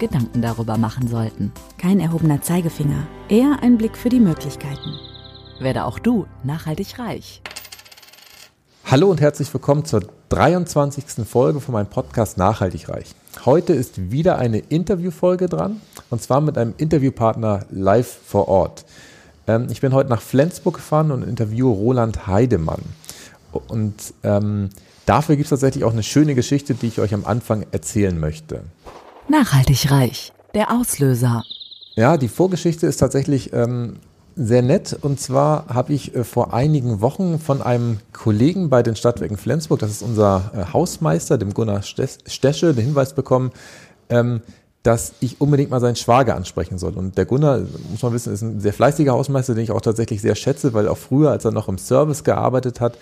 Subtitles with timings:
[0.00, 1.52] Gedanken darüber machen sollten.
[1.78, 4.98] Kein erhobener Zeigefinger, eher ein Blick für die Möglichkeiten.
[5.60, 7.42] Werde auch du nachhaltig reich.
[8.86, 11.24] Hallo und herzlich willkommen zur 23.
[11.24, 13.14] Folge von meinem Podcast Nachhaltig Reich.
[13.44, 18.84] Heute ist wieder eine Interviewfolge dran und zwar mit einem Interviewpartner live vor Ort.
[19.46, 22.82] Ähm, ich bin heute nach Flensburg gefahren und interviewe Roland Heidemann.
[23.68, 24.70] Und ähm,
[25.06, 28.62] dafür gibt es tatsächlich auch eine schöne Geschichte, die ich euch am Anfang erzählen möchte.
[29.30, 30.32] Nachhaltig reich.
[30.54, 31.44] Der Auslöser.
[31.94, 33.98] Ja, die Vorgeschichte ist tatsächlich ähm,
[34.34, 34.98] sehr nett.
[35.00, 39.78] Und zwar habe ich äh, vor einigen Wochen von einem Kollegen bei den Stadtwerken Flensburg,
[39.78, 43.52] das ist unser äh, Hausmeister, dem Gunnar Stesche, den Hinweis bekommen,
[44.08, 44.40] ähm,
[44.82, 46.94] dass ich unbedingt mal seinen Schwager ansprechen soll.
[46.94, 50.22] Und der Gunnar, muss man wissen, ist ein sehr fleißiger Hausmeister, den ich auch tatsächlich
[50.22, 52.98] sehr schätze, weil auch früher, als er noch im Service gearbeitet hat,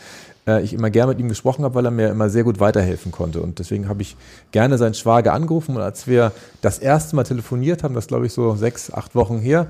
[0.48, 3.12] äh, ich immer gerne mit ihm gesprochen habe, weil er mir immer sehr gut weiterhelfen
[3.12, 3.40] konnte.
[3.42, 4.16] Und deswegen habe ich
[4.50, 5.76] gerne seinen Schwager angerufen.
[5.76, 6.32] Und als wir
[6.62, 9.66] das erste Mal telefoniert haben, das glaube ich so sechs, acht Wochen her,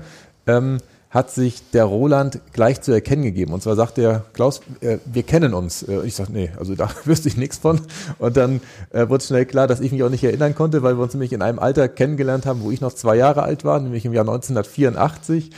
[0.47, 0.77] ähm,
[1.09, 3.51] hat sich der Roland gleich zu erkennen gegeben.
[3.51, 5.81] Und zwar sagt er, Klaus, äh, wir kennen uns.
[5.81, 7.81] Äh, ich sage, nee, also da wüsste ich nichts von.
[8.19, 11.03] Und dann äh, wurde schnell klar, dass ich mich auch nicht erinnern konnte, weil wir
[11.03, 14.05] uns nämlich in einem Alter kennengelernt haben, wo ich noch zwei Jahre alt war, nämlich
[14.05, 15.49] im Jahr 1984.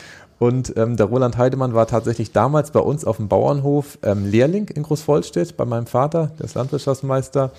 [0.41, 4.69] Und ähm, der Roland Heidemann war tatsächlich damals bei uns auf dem Bauernhof ähm, Lehrling
[4.69, 7.51] in Großvollstedt bei meinem Vater, der ist Landwirtschaftsmeister.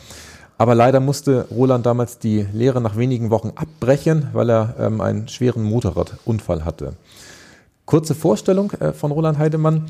[0.58, 5.28] Aber leider musste Roland damals die Lehre nach wenigen Wochen abbrechen, weil er ähm, einen
[5.28, 6.94] schweren Motorradunfall hatte.
[7.86, 9.88] Kurze Vorstellung äh, von Roland Heidemann.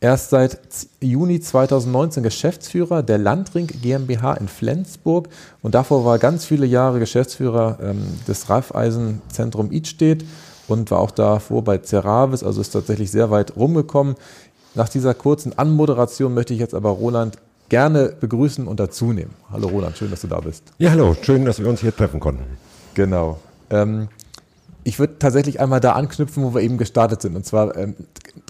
[0.00, 0.58] Er ist seit
[1.00, 5.30] Juni 2019 Geschäftsführer der Landring GmbH in Flensburg
[5.62, 10.26] und davor war er ganz viele Jahre Geschäftsführer ähm, des Raiffeisenzentrum Idstedt
[10.68, 14.14] und war auch davor bei Ceravis, also ist tatsächlich sehr weit rumgekommen.
[14.74, 17.38] Nach dieser kurzen Anmoderation möchte ich jetzt aber Roland
[17.68, 19.34] gerne begrüßen und dazu nehmen.
[19.50, 20.64] Hallo Roland, schön, dass du da bist.
[20.78, 22.44] Ja, hallo, schön, dass wir uns hier treffen konnten.
[22.94, 23.38] Genau.
[23.70, 24.08] Ähm,
[24.84, 27.34] ich würde tatsächlich einmal da anknüpfen, wo wir eben gestartet sind.
[27.36, 27.94] Und zwar ähm,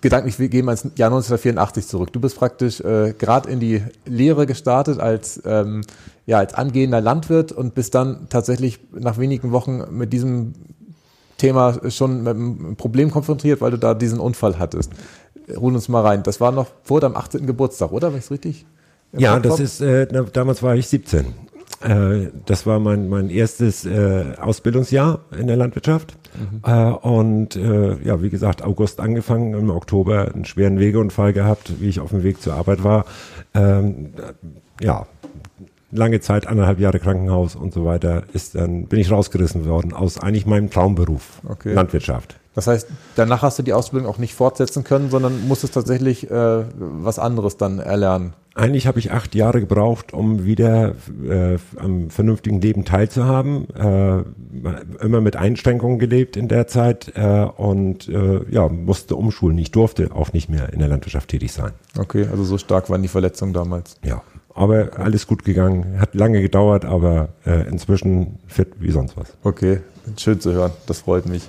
[0.03, 2.13] gedanklich, wir gehen mal ins Jahr 1984 zurück.
[2.13, 5.83] Du bist praktisch äh, gerade in die Lehre gestartet als, ähm,
[6.27, 10.55] ja, als angehender Landwirt und bist dann tatsächlich nach wenigen Wochen mit diesem
[11.39, 14.93] Thema schon mit einem Problem konfrontiert, weil du da diesen Unfall hattest.
[15.57, 16.23] Hol uns mal rein.
[16.23, 17.47] Das war noch vor deinem 18.
[17.47, 18.11] Geburtstag, oder?
[18.11, 18.67] Wenn ich es richtig?
[19.17, 21.27] Ja, das ist, äh, damals war ich 17.
[21.81, 26.17] Äh, das war mein, mein erstes äh, Ausbildungsjahr in der Landwirtschaft.
[26.35, 26.61] Mhm.
[26.65, 31.89] Äh, und äh, ja, wie gesagt, August angefangen, im Oktober einen schweren Wegeunfall gehabt, wie
[31.89, 33.05] ich auf dem Weg zur Arbeit war.
[33.55, 34.15] Ähm,
[34.81, 35.07] ja,
[35.95, 40.19] lange Zeit, anderthalb Jahre Krankenhaus und so weiter, ist dann, bin ich rausgerissen worden aus
[40.19, 41.73] eigentlich meinem Traumberuf, okay.
[41.73, 42.37] Landwirtschaft.
[42.55, 46.65] Das heißt, danach hast du die Ausbildung auch nicht fortsetzen können, sondern musstest tatsächlich äh,
[46.77, 48.35] was anderes dann erlernen.
[48.55, 50.95] Eigentlich habe ich acht Jahre gebraucht, um wieder
[51.29, 53.69] äh, am vernünftigen Leben teilzuhaben.
[53.75, 54.23] Äh,
[55.05, 59.59] immer mit Einschränkungen gelebt in der Zeit äh, und äh, ja, musste umschulen.
[59.59, 61.73] Ich durfte auch nicht mehr in der Landwirtschaft tätig sein.
[61.99, 63.97] Okay, also so stark waren die Verletzungen damals.
[64.05, 64.23] Ja.
[64.55, 69.37] Aber alles gut gegangen, hat lange gedauert, aber äh, inzwischen fit wie sonst was.
[69.43, 69.81] Okay,
[70.17, 71.43] schön zu hören, das freut mich.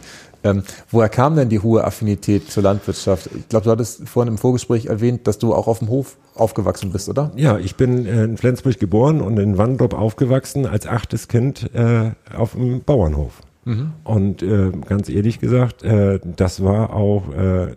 [0.45, 3.29] Ähm, woher kam denn die hohe Affinität zur Landwirtschaft?
[3.35, 6.91] Ich glaube, du hattest vorhin im Vorgespräch erwähnt, dass du auch auf dem Hof aufgewachsen
[6.91, 7.31] bist, oder?
[7.35, 12.11] Ja, ich bin äh, in Flensburg geboren und in Wandrop aufgewachsen, als achtes Kind äh,
[12.35, 13.41] auf dem Bauernhof.
[13.65, 13.93] Mhm.
[14.03, 17.73] Und äh, ganz ehrlich gesagt, äh, das war auch äh,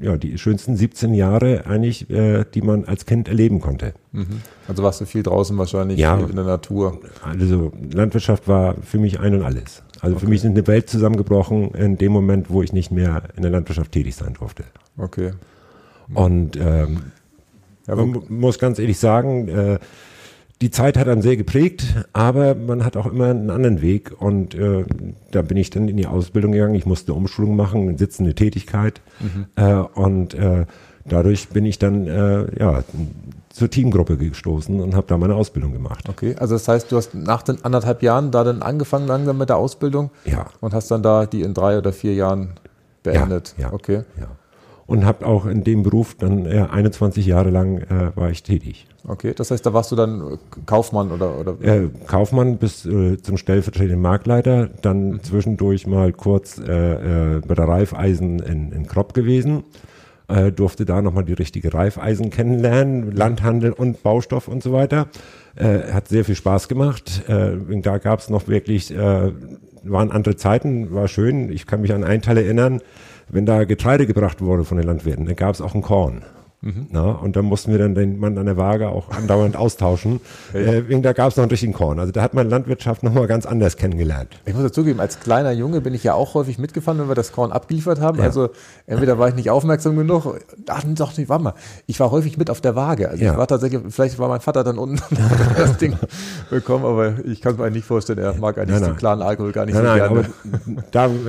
[0.00, 3.92] ja, die schönsten 17 Jahre eigentlich, äh, die man als Kind erleben konnte.
[4.12, 4.40] Mhm.
[4.68, 7.00] Also warst du viel draußen wahrscheinlich ja, in der Natur.
[7.22, 9.82] Also Landwirtschaft war für mich ein und alles.
[10.00, 10.24] Also okay.
[10.24, 13.50] für mich ist eine Welt zusammengebrochen in dem Moment, wo ich nicht mehr in der
[13.50, 14.64] Landwirtschaft tätig sein durfte.
[14.96, 15.32] Okay.
[16.14, 17.02] Und ähm,
[17.88, 19.78] ja, man muss ganz ehrlich sagen, äh,
[20.62, 21.82] die Zeit hat einen sehr geprägt,
[22.12, 24.84] aber man hat auch immer einen anderen Weg und äh,
[25.32, 26.76] da bin ich dann in die Ausbildung gegangen.
[26.76, 29.46] Ich musste eine Umschulung machen, eine sitzende Tätigkeit mhm.
[29.56, 30.66] äh, und äh,
[31.04, 32.84] dadurch bin ich dann äh, ja
[33.50, 36.08] zur Teamgruppe gestoßen und habe da meine Ausbildung gemacht.
[36.08, 39.48] Okay, also das heißt, du hast nach den anderthalb Jahren da dann angefangen langsam mit
[39.48, 40.46] der Ausbildung ja.
[40.60, 42.50] und hast dann da die in drei oder vier Jahren
[43.02, 43.54] beendet.
[43.58, 44.04] Ja, ja okay.
[44.18, 44.28] Ja.
[44.86, 48.86] Und habe auch in dem Beruf dann äh, 21 Jahre lang äh, war ich tätig.
[49.06, 51.38] Okay, das heißt, da warst du dann Kaufmann oder?
[51.38, 51.60] oder?
[51.60, 57.66] Äh, Kaufmann bis äh, zum stellvertretenden Marktleiter, dann zwischendurch mal kurz äh, äh, bei der
[57.66, 59.64] Reifeisen in, in Kropp gewesen,
[60.28, 65.08] äh, durfte da nochmal die richtige Reifeisen kennenlernen, Landhandel und Baustoff und so weiter.
[65.56, 67.28] Äh, hat sehr viel Spaß gemacht.
[67.28, 69.32] Äh, da gab es noch wirklich, äh,
[69.82, 71.50] waren andere Zeiten, war schön.
[71.50, 72.80] Ich kann mich an einen Teil erinnern,
[73.32, 76.22] wenn da Getreide gebracht wurde von den Landwirten, dann gab es auch ein Korn.
[76.64, 76.86] Mhm.
[76.90, 80.20] Na, und dann mussten wir dann den Mann an der Waage auch andauernd austauschen.
[80.52, 80.60] Ja.
[80.60, 81.98] Äh, da gab es noch einen richtigen Korn.
[81.98, 84.28] Also da hat man Landwirtschaft nochmal ganz anders kennengelernt.
[84.44, 87.32] Ich muss dazugeben, als kleiner Junge bin ich ja auch häufig mitgefahren, wenn wir das
[87.32, 88.18] Korn abgeliefert haben.
[88.18, 88.24] Ja.
[88.24, 88.50] Also
[88.86, 90.38] entweder war ich nicht aufmerksam genug,
[90.68, 91.54] ach doch nicht, warte mal.
[91.86, 93.08] Ich war häufig mit auf der Waage.
[93.08, 93.32] Also ja.
[93.32, 95.96] ich war tatsächlich, vielleicht war mein Vater dann unten und hat das Ding
[96.50, 99.22] bekommen, aber ich kann es mir eigentlich nicht vorstellen, er mag eigentlich nein, den klaren
[99.22, 100.26] Alkohol gar nicht nein, so nein,
[100.66, 100.84] gerne.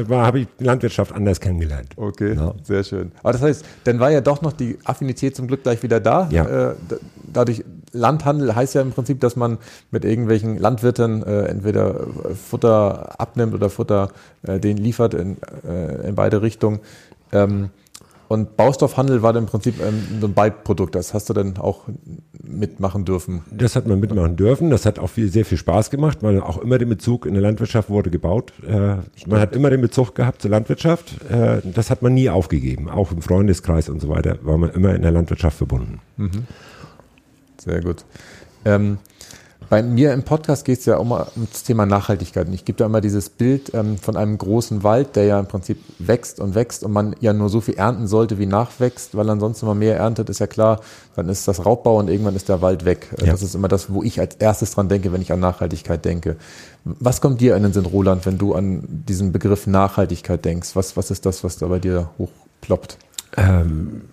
[0.10, 1.90] da habe ich Landwirtschaft anders kennengelernt.
[1.96, 3.12] Okay, sehr schön.
[3.22, 6.28] Aber das heißt, dann war ja doch noch die Affinität zum Glück gleich wieder da.
[6.31, 6.72] Ja.
[6.72, 6.75] Äh,
[7.31, 9.60] dadurch Landhandel heißt ja im Prinzip, dass man
[9.92, 14.10] mit irgendwelchen Landwirten äh, entweder Futter abnimmt oder Futter
[14.42, 15.38] äh, den liefert in,
[15.68, 16.80] äh, in beide Richtungen.
[17.31, 17.70] Ähm,
[18.34, 20.96] und Baustoffhandel war dann im Prinzip ähm, so ein Beiprodukt.
[20.96, 21.84] Das hast du dann auch
[22.44, 23.44] mitmachen dürfen.
[23.52, 24.70] Das hat man mitmachen dürfen.
[24.70, 27.44] Das hat auch viel, sehr viel Spaß gemacht, weil auch immer der Bezug in der
[27.44, 28.54] Landwirtschaft wurde gebaut.
[28.68, 28.98] Äh,
[29.28, 31.22] man hat immer den Bezug gehabt zur Landwirtschaft.
[31.30, 32.90] Äh, das hat man nie aufgegeben.
[32.90, 36.00] Auch im Freundeskreis und so weiter war man immer in der Landwirtschaft verbunden.
[36.18, 36.46] Mhm.
[37.58, 38.04] Sehr gut.
[38.66, 38.98] Ähm,
[39.74, 42.46] bei mir im Podcast geht es ja immer um das Thema Nachhaltigkeit.
[42.46, 45.48] Und ich gebe da immer dieses Bild ähm, von einem großen Wald, der ja im
[45.48, 49.28] Prinzip wächst und wächst und man ja nur so viel ernten sollte, wie nachwächst, weil
[49.31, 50.81] ansonsten, wenn man mehr erntet, ist ja klar,
[51.16, 53.16] dann ist das Raubbau und irgendwann ist der Wald weg.
[53.20, 53.31] Ja.
[53.31, 56.36] Das ist immer das, wo ich als erstes dran denke, wenn ich an Nachhaltigkeit denke.
[56.84, 60.75] Was kommt dir in den Sinn, Roland, wenn du an diesen Begriff Nachhaltigkeit denkst?
[60.75, 63.00] Was, was ist das, was da bei dir hochploppt?
[63.38, 64.04] Ähm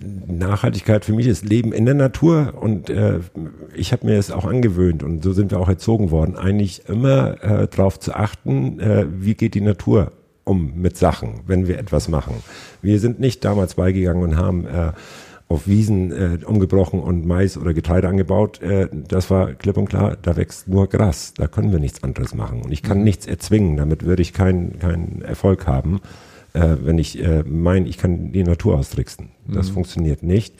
[0.00, 3.20] Nachhaltigkeit für mich ist Leben in der Natur und äh,
[3.74, 7.42] ich habe mir es auch angewöhnt und so sind wir auch erzogen worden, eigentlich immer
[7.42, 10.12] äh, darauf zu achten, äh, wie geht die Natur
[10.44, 12.34] um mit Sachen, wenn wir etwas machen.
[12.80, 14.92] Wir sind nicht damals beigegangen und haben äh,
[15.48, 18.62] auf Wiesen äh, umgebrochen und Mais oder Getreide angebaut.
[18.62, 22.34] Äh, das war klipp und klar, da wächst nur Gras, da können wir nichts anderes
[22.34, 23.04] machen und ich kann mhm.
[23.04, 26.00] nichts erzwingen, damit würde ich keinen keinen Erfolg haben
[26.52, 29.30] äh, wenn ich äh, meine, ich kann die Natur austricksen.
[29.46, 29.74] Das mhm.
[29.74, 30.54] funktioniert nicht.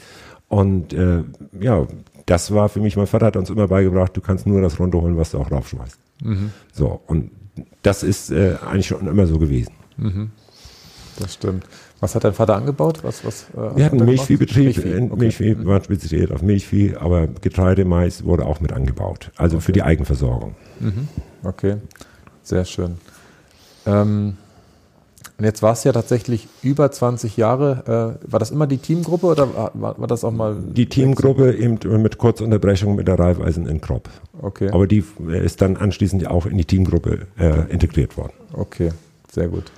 [0.49, 1.25] Und äh,
[1.61, 1.87] ja,
[2.26, 5.17] das war für mich, mein Vater hat uns immer beigebracht, du kannst nur das runterholen,
[5.17, 5.99] was du auch raufschmeißt.
[6.23, 6.52] Mhm.
[6.73, 7.31] So, und
[7.82, 9.73] das ist äh, eigentlich schon immer so gewesen.
[9.96, 10.31] Mhm.
[11.19, 11.64] Das stimmt.
[12.00, 13.00] Was hat dein Vater angebaut?
[13.02, 14.94] Was, was, äh, Wir hatten einen Milchviehbetrieb, Milchvieh.
[14.94, 15.17] Okay.
[15.17, 15.67] Milchvieh mhm.
[15.67, 19.32] war spezialisiert auf Milchvieh, aber Getreide, Mais wurde auch mit angebaut.
[19.37, 19.67] Also okay.
[19.67, 20.55] für die Eigenversorgung.
[20.81, 21.08] Mhm.
[21.43, 21.76] Okay,
[22.43, 22.96] sehr schön.
[23.87, 24.37] Ähm,
[25.38, 28.19] und jetzt war es ja tatsächlich über 20 Jahre.
[28.26, 30.56] Äh, war das immer die Teamgruppe oder war, war das auch mal?
[30.56, 34.08] Die Teamgruppe eben mit Kurzunterbrechung mit der Reifeisen in Kropp.
[34.43, 34.70] Okay.
[34.73, 38.32] Aber die ist dann anschließend auch in die Teamgruppe äh, integriert worden.
[38.52, 38.90] Okay,
[39.31, 39.70] sehr gut.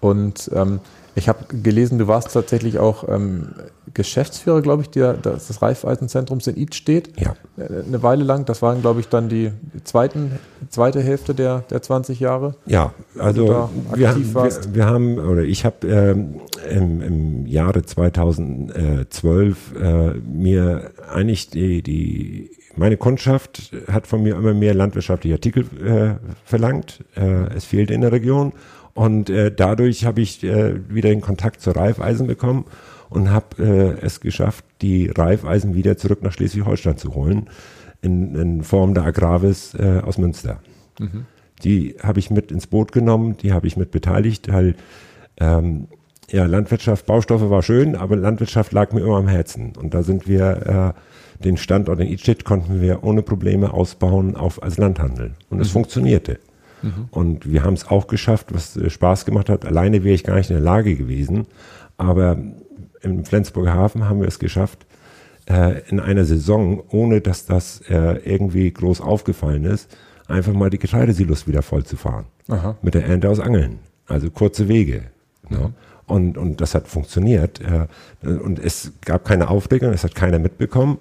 [0.00, 0.80] Und ähm,
[1.14, 3.50] ich habe gelesen, du warst tatsächlich auch ähm,
[3.96, 7.18] Geschäftsführer, glaube ich, der, des Reifeisenzentrums in Id steht.
[7.18, 7.34] Ja.
[7.56, 8.44] Äh, eine Weile lang.
[8.44, 9.50] Das waren, glaube ich, dann die
[9.84, 10.32] zweiten,
[10.68, 12.56] zweite Hälfte der, der 20 Jahre.
[12.66, 16.40] Ja, also wir, wir, wir, haben, oder ich habe ähm,
[16.70, 24.52] im, im Jahre 2012 äh, mir eigentlich die, die meine Kundschaft hat von mir immer
[24.52, 27.02] mehr landwirtschaftliche Artikel äh, verlangt.
[27.16, 28.52] Äh, es fehlte in der Region.
[28.92, 32.66] Und äh, dadurch habe ich äh, wieder den Kontakt zur Reifeisen bekommen
[33.08, 37.48] und habe äh, es geschafft, die Reifeisen wieder zurück nach Schleswig-Holstein zu holen,
[38.02, 40.60] in, in, Form der Agravis äh, aus Münster.
[40.98, 41.26] Mhm.
[41.64, 44.74] Die habe ich mit ins Boot genommen, die habe ich mit beteiligt, weil
[45.38, 45.88] ähm,
[46.30, 49.72] ja, Landwirtschaft, Baustoffe war schön, aber Landwirtschaft lag mir immer am Herzen.
[49.76, 54.62] Und da sind wir, äh, den Standort in Idstedt konnten wir ohne Probleme ausbauen auf,
[54.62, 55.34] als Landhandel.
[55.50, 55.72] Und es mhm.
[55.72, 56.38] funktionierte.
[56.82, 57.08] Mhm.
[57.10, 59.64] Und wir haben es auch geschafft, was äh, Spaß gemacht hat.
[59.64, 61.46] Alleine wäre ich gar nicht in der Lage gewesen.
[61.96, 62.36] Aber
[63.02, 64.86] im Flensburger Hafen haben wir es geschafft,
[65.48, 69.96] äh, in einer Saison, ohne dass das äh, irgendwie groß aufgefallen ist,
[70.28, 72.26] einfach mal die Getreidesilos wieder voll zu fahren.
[72.48, 72.76] Aha.
[72.82, 73.78] Mit der Ernte aus Angeln.
[74.06, 75.04] Also kurze Wege.
[75.48, 75.56] Mhm.
[75.56, 75.72] Ne?
[76.06, 77.60] Und, und das hat funktioniert.
[78.22, 80.98] und es gab keine Aufregung, es hat keiner mitbekommen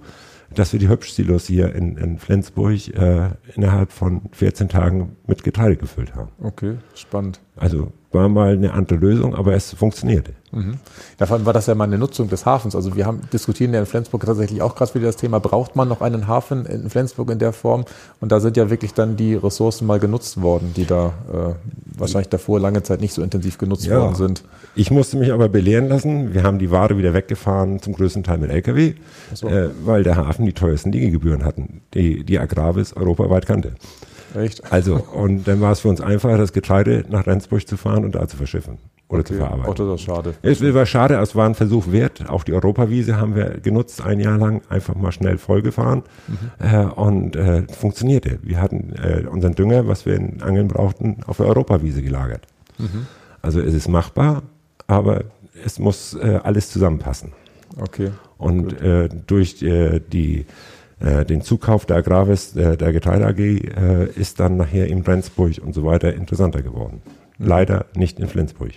[0.54, 5.78] dass wir die Hübsch-Silos hier in, in Flensburg äh, innerhalb von 14 Tagen mit Getreide
[5.78, 6.30] gefüllt haben.
[6.42, 7.40] Okay, spannend.
[7.56, 10.32] Also war mal eine andere Lösung, aber es funktionierte.
[10.52, 10.76] Mhm.
[11.20, 12.76] Ja, vor allem war das ja mal eine Nutzung des Hafens.
[12.76, 15.88] Also wir haben diskutieren ja in Flensburg tatsächlich auch gerade wieder das Thema, braucht man
[15.88, 17.86] noch einen Hafen in Flensburg in der Form?
[18.22, 22.30] Und da sind ja wirklich dann die Ressourcen mal genutzt worden, die da äh, wahrscheinlich
[22.30, 24.00] davor lange Zeit nicht so intensiv genutzt ja.
[24.00, 24.44] worden sind.
[24.76, 26.34] Ich musste mich aber belehren lassen.
[26.34, 28.94] Wir haben die Ware wieder weggefahren, zum größten Teil mit LKW,
[29.34, 29.48] so.
[29.48, 33.74] äh, weil der Hafen die teuersten Liegegebühren hatten, die, die Agravis europaweit kannte.
[34.36, 34.72] Echt?
[34.72, 38.16] Also, und dann war es für uns einfacher, das Getreide nach Rendsburg zu fahren und
[38.16, 38.78] da zu verschiffen
[39.08, 39.34] oder okay.
[39.34, 39.72] zu verarbeiten.
[39.72, 40.34] Auch das ist schade.
[40.42, 42.30] Es war schade, es war ein Versuch wert.
[42.30, 46.66] Auch die Europawiese haben wir genutzt, ein Jahr lang, einfach mal schnell vollgefahren mhm.
[46.66, 48.40] äh, und äh, funktionierte.
[48.42, 52.48] Wir hatten äh, unseren Dünger, was wir in Angeln brauchten, auf der Europawiese gelagert.
[52.78, 53.08] Mhm.
[53.42, 54.42] Also es ist machbar,
[54.88, 55.24] aber
[55.64, 57.32] es muss äh, alles zusammenpassen.
[57.80, 58.12] Okay.
[58.38, 60.46] Und äh, durch äh, die
[61.00, 65.60] äh, den Zukauf der Agravis, äh, der Getreide AG, äh, ist dann nachher in Rendsburg
[65.64, 67.02] und so weiter interessanter geworden.
[67.38, 67.48] Mhm.
[67.48, 68.72] Leider nicht in Flensburg.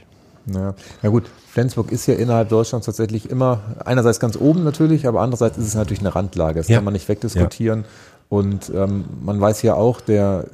[0.46, 0.74] Ja.
[1.02, 5.58] ja gut, Flensburg ist ja innerhalb Deutschlands tatsächlich immer einerseits ganz oben natürlich, aber andererseits
[5.58, 6.58] ist es natürlich eine Randlage.
[6.58, 6.76] Das ja.
[6.76, 7.84] kann man nicht wegdiskutieren.
[8.28, 10.44] Und ähm, man weiß ja auch, der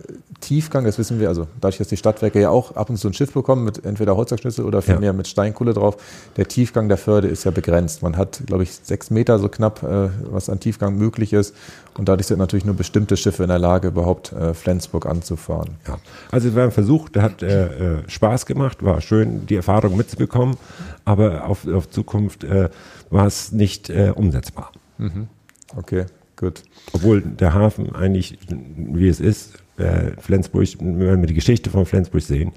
[0.40, 3.14] Tiefgang, das wissen wir, also dadurch, dass die Stadtwerke ja auch ab und zu ein
[3.14, 5.12] Schiff bekommen mit entweder Holzerschnitzel oder vielmehr ja.
[5.12, 5.96] mit Steinkohle drauf,
[6.36, 8.02] der Tiefgang der Förde ist ja begrenzt.
[8.02, 11.54] Man hat, glaube ich, sechs Meter so knapp, äh, was an Tiefgang möglich ist.
[11.96, 15.76] Und dadurch sind natürlich nur bestimmte Schiffe in der Lage, überhaupt äh, Flensburg anzufahren.
[15.88, 15.98] Ja,
[16.30, 19.96] also es war ein Versuch, der hat äh, äh, Spaß gemacht, war schön, die Erfahrung
[19.96, 20.56] mitzubekommen,
[21.04, 22.68] aber auf, auf Zukunft äh,
[23.10, 24.72] war es nicht äh, umsetzbar.
[24.98, 25.28] Mhm.
[25.76, 26.06] Okay,
[26.44, 26.62] gut.
[26.92, 32.22] Obwohl der Hafen eigentlich, wie es ist, äh, Flensburg, wenn wir die Geschichte von Flensburg
[32.22, 32.52] sehen,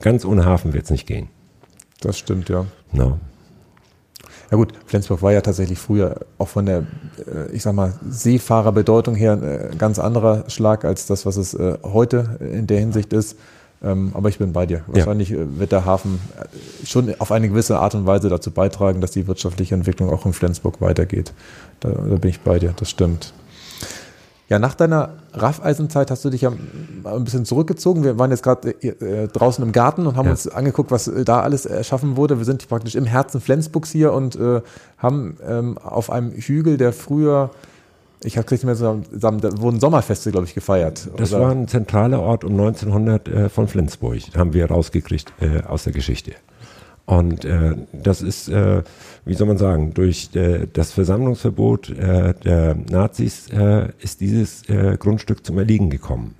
[0.00, 1.28] ganz ohne Hafen wird es nicht gehen.
[2.00, 2.66] Das stimmt, ja.
[2.92, 3.18] No.
[4.50, 6.86] Ja gut, Flensburg war ja tatsächlich früher auch von der,
[7.18, 11.54] äh, ich sag mal, Seefahrerbedeutung her ein äh, ganz anderer Schlag als das, was es
[11.54, 13.38] äh, heute in der Hinsicht ist.
[13.82, 14.82] Ähm, aber ich bin bei dir.
[14.88, 15.38] Wahrscheinlich ja.
[15.58, 16.20] wird der Hafen
[16.84, 20.34] schon auf eine gewisse Art und Weise dazu beitragen, dass die wirtschaftliche Entwicklung auch in
[20.34, 21.32] Flensburg weitergeht.
[21.80, 23.32] Da, da bin ich bei dir, das stimmt.
[24.50, 28.02] Ja, nach deiner Raffeisenzeit hast du dich ja ein bisschen zurückgezogen.
[28.02, 30.32] Wir waren jetzt gerade äh, draußen im Garten und haben ja.
[30.32, 32.38] uns angeguckt, was äh, da alles erschaffen wurde.
[32.38, 34.60] Wir sind praktisch im Herzen Flensburgs hier und äh,
[34.98, 37.50] haben ähm, auf einem Hügel, der früher,
[38.24, 41.08] ich habe nicht mehr zusammen, da wurden Sommerfeste, glaube ich, gefeiert.
[41.16, 41.42] Das oder?
[41.42, 45.92] war ein zentraler Ort um 1900 äh, von Flensburg, haben wir rausgekriegt äh, aus der
[45.92, 46.32] Geschichte.
[47.10, 48.84] Und äh, das ist, äh,
[49.24, 54.96] wie soll man sagen, durch äh, das Versammlungsverbot äh, der Nazis äh, ist dieses äh,
[54.96, 56.36] Grundstück zum Erliegen gekommen.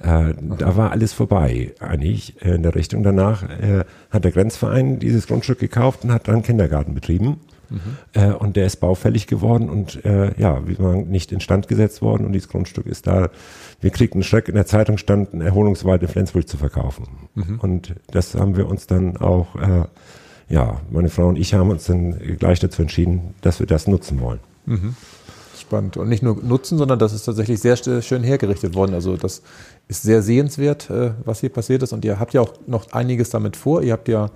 [0.00, 3.02] Äh, da war alles vorbei, eigentlich in der Richtung.
[3.02, 7.40] Danach äh, hat der Grenzverein dieses Grundstück gekauft und hat dann Kindergarten betrieben.
[7.70, 7.80] Mhm.
[8.12, 12.24] Äh, und der ist baufällig geworden und äh, ja, wie man nicht instand gesetzt worden
[12.24, 13.30] und dieses Grundstück ist da.
[13.80, 17.06] Wir kriegten einen Schreck in der Zeitung stand, ein Erholungswald in Flensburg zu verkaufen.
[17.34, 17.60] Mhm.
[17.60, 19.84] Und das haben wir uns dann auch, äh,
[20.48, 24.20] ja, meine Frau und ich haben uns dann gleich dazu entschieden, dass wir das nutzen
[24.20, 24.40] wollen.
[24.66, 24.96] Mhm.
[25.58, 25.96] Spannend.
[25.96, 28.94] Und nicht nur nutzen, sondern das ist tatsächlich sehr schön hergerichtet worden.
[28.94, 29.42] Also das
[29.88, 31.92] ist sehr sehenswert, äh, was hier passiert ist.
[31.92, 33.82] Und ihr habt ja auch noch einiges damit vor.
[33.82, 34.30] Ihr habt ja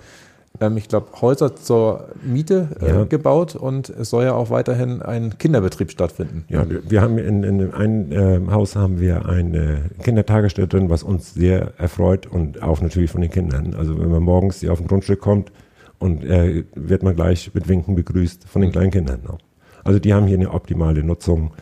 [0.60, 3.04] ähm, ich glaube, Häuser zur Miete äh, ja.
[3.04, 6.44] gebaut und es soll ja auch weiterhin ein Kinderbetrieb stattfinden.
[6.48, 11.34] Ja, wir haben in, in einem äh, Haus haben wir eine Kindertagesstätte drin, was uns
[11.34, 13.74] sehr erfreut und auch natürlich von den Kindern.
[13.74, 15.52] Also wenn man morgens hier auf ein Grundstück kommt
[15.98, 18.72] und äh, wird man gleich mit Winken begrüßt von den mhm.
[18.72, 19.38] kleinen Kindern auch.
[19.84, 21.52] Also die haben hier eine optimale Nutzung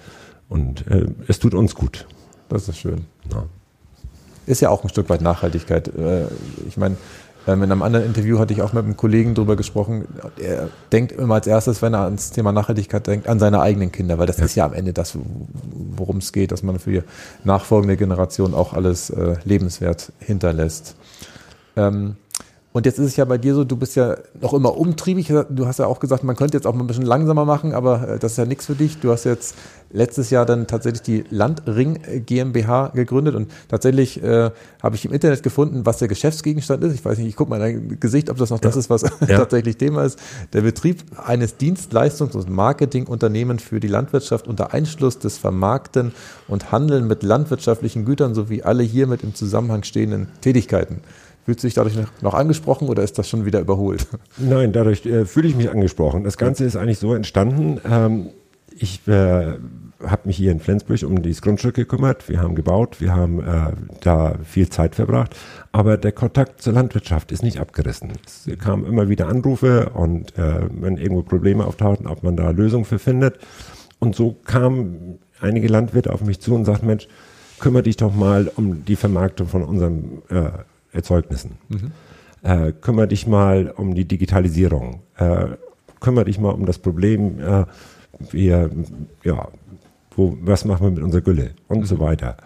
[0.49, 2.06] und äh, es tut uns gut.
[2.49, 3.06] Das ist schön.
[3.32, 3.44] Ja.
[4.47, 5.88] Ist ja auch ein Stück weit Nachhaltigkeit.
[5.97, 6.25] Äh,
[6.66, 6.97] ich meine,
[7.47, 10.06] in einem anderen Interview hatte ich auch mit einem Kollegen darüber gesprochen.
[10.38, 14.18] Er denkt immer als erstes, wenn er ans Thema Nachhaltigkeit denkt, an seine eigenen Kinder,
[14.18, 14.44] weil das ja.
[14.44, 15.16] ist ja am Ende das,
[15.97, 17.02] worum es geht, dass man für die
[17.44, 20.97] nachfolgende Generation auch alles äh, lebenswert hinterlässt.
[21.76, 22.16] Ähm,
[22.72, 25.26] und jetzt ist es ja bei dir so, du bist ja noch immer umtriebig.
[25.50, 28.08] Du hast ja auch gesagt, man könnte jetzt auch mal ein bisschen langsamer machen, aber
[28.08, 28.98] äh, das ist ja nichts für dich.
[29.00, 29.56] Du hast jetzt
[29.90, 35.42] letztes Jahr dann tatsächlich die Landring GmbH gegründet und tatsächlich äh, habe ich im Internet
[35.42, 36.94] gefunden, was der Geschäftsgegenstand ist.
[36.94, 38.68] Ich weiß nicht, ich gucke mal in dein Gesicht, ob das noch ja.
[38.68, 39.08] das ist, was ja.
[39.26, 40.20] tatsächlich Thema ist.
[40.52, 46.12] Der Betrieb eines Dienstleistungs- und Marketingunternehmens für die Landwirtschaft unter Einschluss des Vermarkten
[46.46, 51.00] und Handeln mit landwirtschaftlichen Gütern sowie alle hiermit im Zusammenhang stehenden Tätigkeiten.
[51.44, 54.06] Fühlst du dich dadurch noch angesprochen oder ist das schon wieder überholt?
[54.37, 56.25] Nein, dadurch äh, fühle ich mich angesprochen.
[56.25, 57.80] Das Ganze ist eigentlich so entstanden.
[57.85, 58.30] Ähm,
[58.76, 59.54] ich äh,
[60.04, 62.28] habe mich hier in Flensburg um dieses Grundstück gekümmert.
[62.28, 65.37] Wir haben gebaut, wir haben äh, da viel Zeit verbracht.
[65.73, 68.12] Aber der Kontakt zur Landwirtschaft ist nicht abgerissen.
[68.25, 72.85] Es kamen immer wieder Anrufe und äh, wenn irgendwo Probleme auftauchten, ob man da Lösungen
[72.85, 73.38] für findet.
[73.99, 77.09] Und so kamen einige Landwirte auf mich zu und sagten, Mensch,
[77.59, 80.50] kümmere dich doch mal um die Vermarktung von unserem äh,
[80.92, 81.52] Erzeugnissen.
[81.68, 81.92] Mhm.
[82.42, 85.02] Äh, kümmere dich mal um die Digitalisierung.
[85.16, 85.49] Äh,
[86.00, 87.64] kümmere dich mal um das Problem, äh,
[88.30, 88.70] wir,
[89.23, 89.49] ja,
[90.16, 91.85] wo, was machen wir mit unserer Gülle und mhm.
[91.85, 92.37] so weiter.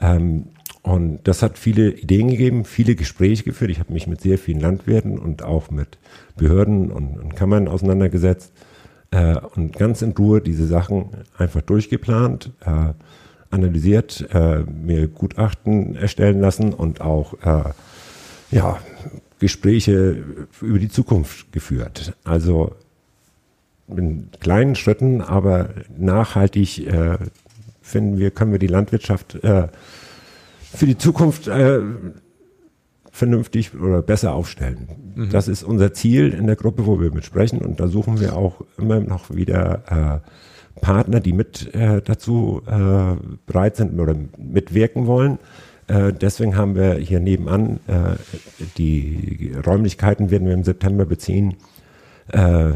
[0.00, 0.46] Ähm,
[0.82, 3.70] und das hat viele Ideen gegeben, viele Gespräche geführt.
[3.70, 5.98] Ich habe mich mit sehr vielen Landwirten und auch mit
[6.36, 8.52] Behörden und, und Kammern auseinandergesetzt
[9.10, 12.94] äh, und ganz in Ruhe diese Sachen einfach durchgeplant, äh,
[13.50, 17.70] analysiert, äh, mir Gutachten erstellen lassen und auch äh,
[18.50, 18.78] ja,
[19.38, 20.24] Gespräche
[20.60, 22.14] über die Zukunft geführt.
[22.24, 22.74] Also
[23.88, 27.18] in kleinen Schritten, aber nachhaltig äh,
[27.80, 29.68] finden wir, können wir die Landwirtschaft äh,
[30.60, 31.80] für die Zukunft äh,
[33.10, 34.88] vernünftig oder besser aufstellen.
[35.14, 35.30] Mhm.
[35.30, 38.36] Das ist unser Ziel in der Gruppe, wo wir mit sprechen und da suchen wir
[38.36, 40.28] auch immer noch wieder äh,
[40.80, 43.16] Partner, die mit äh, dazu äh,
[43.46, 45.38] bereit sind oder mitwirken wollen.
[45.86, 48.16] Äh, deswegen haben wir hier nebenan äh,
[48.76, 51.56] die Räumlichkeiten werden wir im September beziehen
[52.32, 52.72] äh,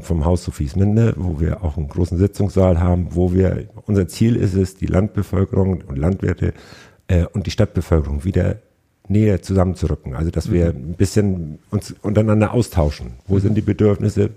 [0.00, 4.54] vom Haus Sophiesminde, wo wir auch einen großen Sitzungssaal haben, wo wir unser Ziel ist
[4.54, 6.52] es, die Landbevölkerung und Landwirte
[7.08, 8.56] äh, und die Stadtbevölkerung wieder
[9.08, 10.14] näher zusammenzurücken.
[10.14, 10.90] Also dass wir mhm.
[10.90, 13.12] ein bisschen uns untereinander austauschen.
[13.28, 13.40] Wo mhm.
[13.40, 14.30] sind die Bedürfnisse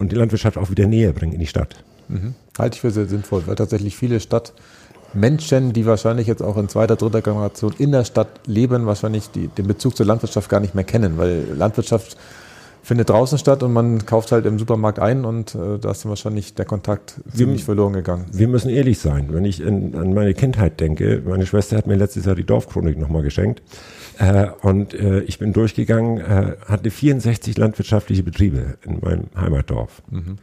[0.00, 1.76] und die Landwirtschaft auch wieder näher bringen in die Stadt.
[2.08, 2.34] Mhm.
[2.58, 6.96] Halte ich für sehr sinnvoll, weil tatsächlich viele Stadtmenschen, die wahrscheinlich jetzt auch in zweiter,
[6.96, 10.84] dritter Generation in der Stadt leben, wahrscheinlich die, den Bezug zur Landwirtschaft gar nicht mehr
[10.84, 12.16] kennen, weil Landwirtschaft
[12.82, 16.10] findet draußen statt und man kauft halt im Supermarkt ein und äh, da ist dann
[16.10, 18.26] wahrscheinlich der Kontakt ziemlich wir, verloren gegangen.
[18.32, 19.28] Wir müssen ehrlich sein.
[19.30, 22.98] Wenn ich in, an meine Kindheit denke, meine Schwester hat mir letztes Jahr die Dorfchronik
[22.98, 23.62] nochmal geschenkt
[24.18, 30.02] äh, und äh, ich bin durchgegangen, äh, hatte 64 landwirtschaftliche Betriebe in meinem Heimatdorf.
[30.10, 30.38] Mhm.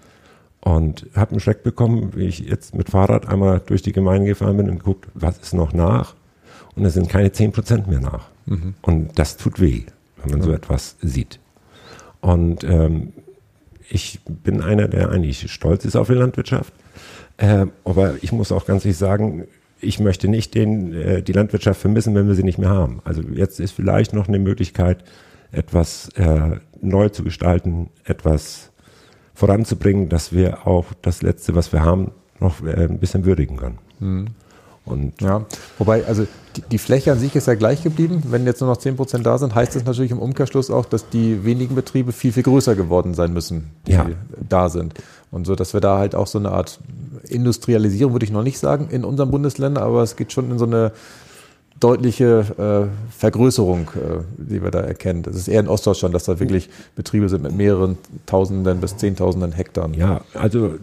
[0.62, 4.58] Und habe einen Schreck bekommen, wie ich jetzt mit Fahrrad einmal durch die Gemeinde gefahren
[4.58, 6.15] bin und geguckt, was ist noch nach?
[6.75, 8.27] Und es sind keine 10 Prozent mehr nach.
[8.46, 8.74] Mhm.
[8.82, 9.84] Und das tut weh,
[10.17, 10.46] wenn man ja.
[10.46, 11.39] so etwas sieht.
[12.27, 13.13] Und ähm,
[13.89, 16.74] ich bin einer, der eigentlich stolz ist auf die Landwirtschaft.
[17.38, 19.46] Äh, aber ich muss auch ganz ehrlich sagen,
[19.79, 23.00] ich möchte nicht den, äh, die Landwirtschaft vermissen, wenn wir sie nicht mehr haben.
[23.05, 25.05] Also jetzt ist vielleicht noch eine Möglichkeit,
[25.53, 28.72] etwas äh, neu zu gestalten, etwas
[29.34, 33.77] voranzubringen, dass wir auch das Letzte, was wir haben, noch äh, ein bisschen würdigen können.
[34.01, 34.25] Mhm.
[34.88, 35.46] Und ja,
[35.77, 36.25] wobei, also
[36.56, 38.24] die, die, Fläche an sich ist ja gleich geblieben.
[38.27, 41.10] Wenn jetzt nur noch 10 Prozent da sind, heißt das natürlich im Umkehrschluss auch, dass
[41.10, 44.08] die wenigen Betriebe viel, viel größer geworden sein müssen, die ja.
[44.48, 44.94] da sind.
[45.29, 46.79] Und so, dass wir da halt auch so eine Art
[47.27, 50.66] Industrialisierung, würde ich noch nicht sagen, in unseren Bundesländern, aber es geht schon in so
[50.66, 50.94] eine
[51.79, 55.24] deutliche äh, Vergrößerung, äh, die wir da erkennen.
[55.24, 59.51] Das ist eher in Ostdeutschland, dass da wirklich Betriebe sind mit mehreren Tausenden bis Zehntausenden
[59.51, 59.90] Hektar.
[59.96, 60.75] Ja, also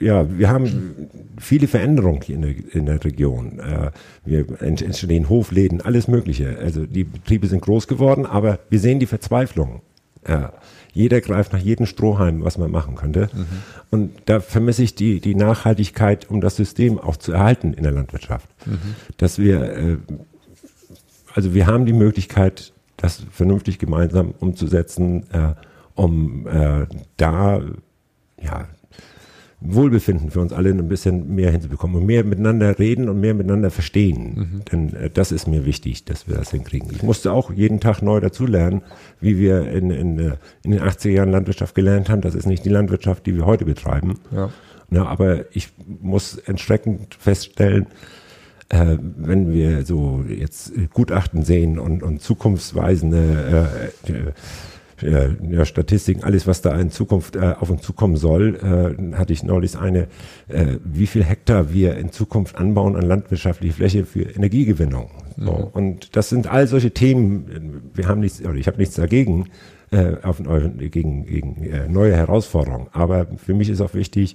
[0.00, 1.08] ja, wir haben
[1.38, 3.58] viele Veränderungen hier in der, in der Region.
[3.58, 3.90] Äh,
[4.24, 6.58] wir entstehen Hofläden, alles Mögliche.
[6.58, 9.82] Also die Betriebe sind groß geworden, aber wir sehen die Verzweiflung.
[10.26, 10.52] Ja.
[10.92, 13.30] Jeder greift nach jedem Strohhalm, was man machen könnte.
[13.32, 13.46] Mhm.
[13.90, 17.92] Und da vermisse ich die, die Nachhaltigkeit, um das System auch zu erhalten in der
[17.92, 18.48] Landwirtschaft.
[18.66, 18.96] Mhm.
[19.16, 19.96] Dass wir äh,
[21.38, 25.54] also wir haben die Möglichkeit, das vernünftig gemeinsam umzusetzen, äh,
[25.94, 27.62] um äh, da
[28.42, 28.66] ja,
[29.60, 33.70] Wohlbefinden für uns alle ein bisschen mehr hinzubekommen und mehr miteinander reden und mehr miteinander
[33.70, 34.34] verstehen.
[34.34, 34.64] Mhm.
[34.64, 36.90] Denn äh, das ist mir wichtig, dass wir das hinkriegen.
[36.90, 38.82] Ich musste auch jeden Tag neu dazulernen,
[39.20, 42.20] wie wir in, in, äh, in den 80er Jahren Landwirtschaft gelernt haben.
[42.20, 44.18] Das ist nicht die Landwirtschaft, die wir heute betreiben.
[44.32, 44.50] Ja.
[44.90, 47.86] Na, aber ich muss entsprechend feststellen,
[48.68, 54.12] äh, wenn wir so jetzt Gutachten sehen und, und zukunftsweisende äh,
[55.02, 59.32] äh, ja, Statistiken, alles, was da in Zukunft äh, auf uns zukommen soll, äh, hatte
[59.32, 60.08] ich neulich eine,
[60.48, 65.10] äh, wie viel Hektar wir in Zukunft anbauen an landwirtschaftliche Fläche für Energiegewinnung.
[65.36, 65.52] So.
[65.52, 65.64] Mhm.
[65.72, 67.90] Und das sind all solche Themen.
[67.94, 69.46] Wir haben nichts, oder ich habe nichts dagegen,
[69.90, 70.42] äh, auf,
[70.78, 72.88] gegen, gegen äh, neue Herausforderungen.
[72.92, 74.34] Aber für mich ist auch wichtig,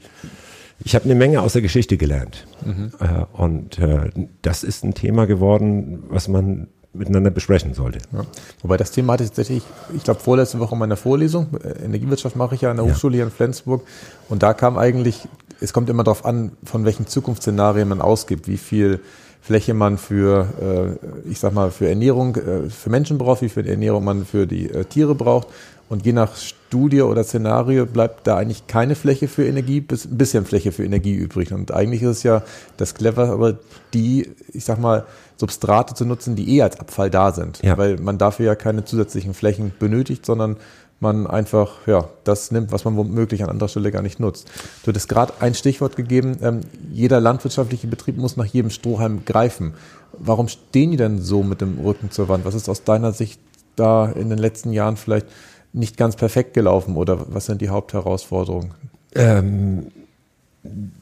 [0.83, 2.45] ich habe eine Menge aus der Geschichte gelernt.
[2.65, 2.91] Mhm.
[2.99, 4.09] Äh, und äh,
[4.41, 7.99] das ist ein Thema geworden, was man miteinander besprechen sollte.
[8.11, 8.21] Ja.
[8.61, 9.63] Wobei das Thema hatte ich tatsächlich,
[9.95, 13.15] ich glaube, vorletzte Woche in meiner Vorlesung, äh, Energiewirtschaft mache ich ja an der Hochschule
[13.15, 13.83] hier in Flensburg,
[14.29, 15.27] und da kam eigentlich,
[15.59, 18.99] es kommt immer darauf an, von welchen Zukunftsszenarien man ausgibt, wie viel
[19.43, 23.67] Fläche man für, äh, ich sag mal, für Ernährung, äh, für Menschen braucht, wie viel
[23.67, 25.49] Ernährung man für die äh, Tiere braucht
[25.89, 30.17] Und je nach Studie oder Szenario bleibt da eigentlich keine Fläche für Energie, bis ein
[30.17, 31.51] bisschen Fläche für Energie übrig.
[31.51, 32.41] Und eigentlich ist es ja
[32.77, 33.57] das Clever, aber
[33.93, 37.61] die, ich sag mal, Substrate zu nutzen, die eh als Abfall da sind.
[37.63, 37.77] Ja.
[37.77, 40.55] Weil man dafür ja keine zusätzlichen Flächen benötigt, sondern
[41.03, 44.49] man einfach ja, das nimmt, was man womöglich an anderer Stelle gar nicht nutzt.
[44.83, 46.61] Du hattest gerade ein Stichwort gegeben, ähm,
[46.91, 49.75] jeder landwirtschaftliche Betrieb muss nach jedem Strohhalm greifen.
[50.17, 52.45] Warum stehen die denn so mit dem Rücken zur Wand?
[52.45, 53.39] Was ist aus deiner Sicht
[53.75, 55.27] da in den letzten Jahren vielleicht
[55.73, 58.73] nicht ganz perfekt gelaufen oder was sind die Hauptherausforderungen?
[59.15, 59.87] Ähm,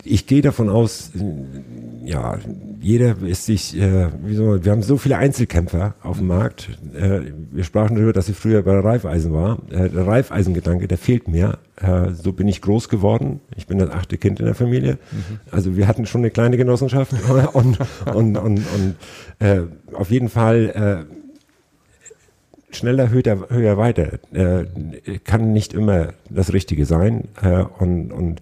[0.04, 1.12] ich gehe davon aus,
[2.04, 2.40] ja,
[2.80, 6.70] jeder ist sich, äh, wieso, wir haben so viele Einzelkämpfer auf dem Markt.
[6.96, 9.60] Äh, wir sprachen darüber, dass ich früher bei der Reifeisen war.
[9.70, 11.60] Äh, der Reifeisengedanke, der fehlt mir.
[11.76, 13.40] Äh, so bin ich groß geworden.
[13.56, 14.94] Ich bin das achte Kind in der Familie.
[15.12, 15.40] Mhm.
[15.52, 17.14] Also wir hatten schon eine kleine Genossenschaft
[17.54, 18.96] und, und, und, und
[19.38, 19.62] äh,
[19.94, 24.66] auf jeden Fall äh, schneller, höher, höher weiter äh,
[25.24, 27.28] kann nicht immer das Richtige sein.
[27.44, 28.42] Äh, und, und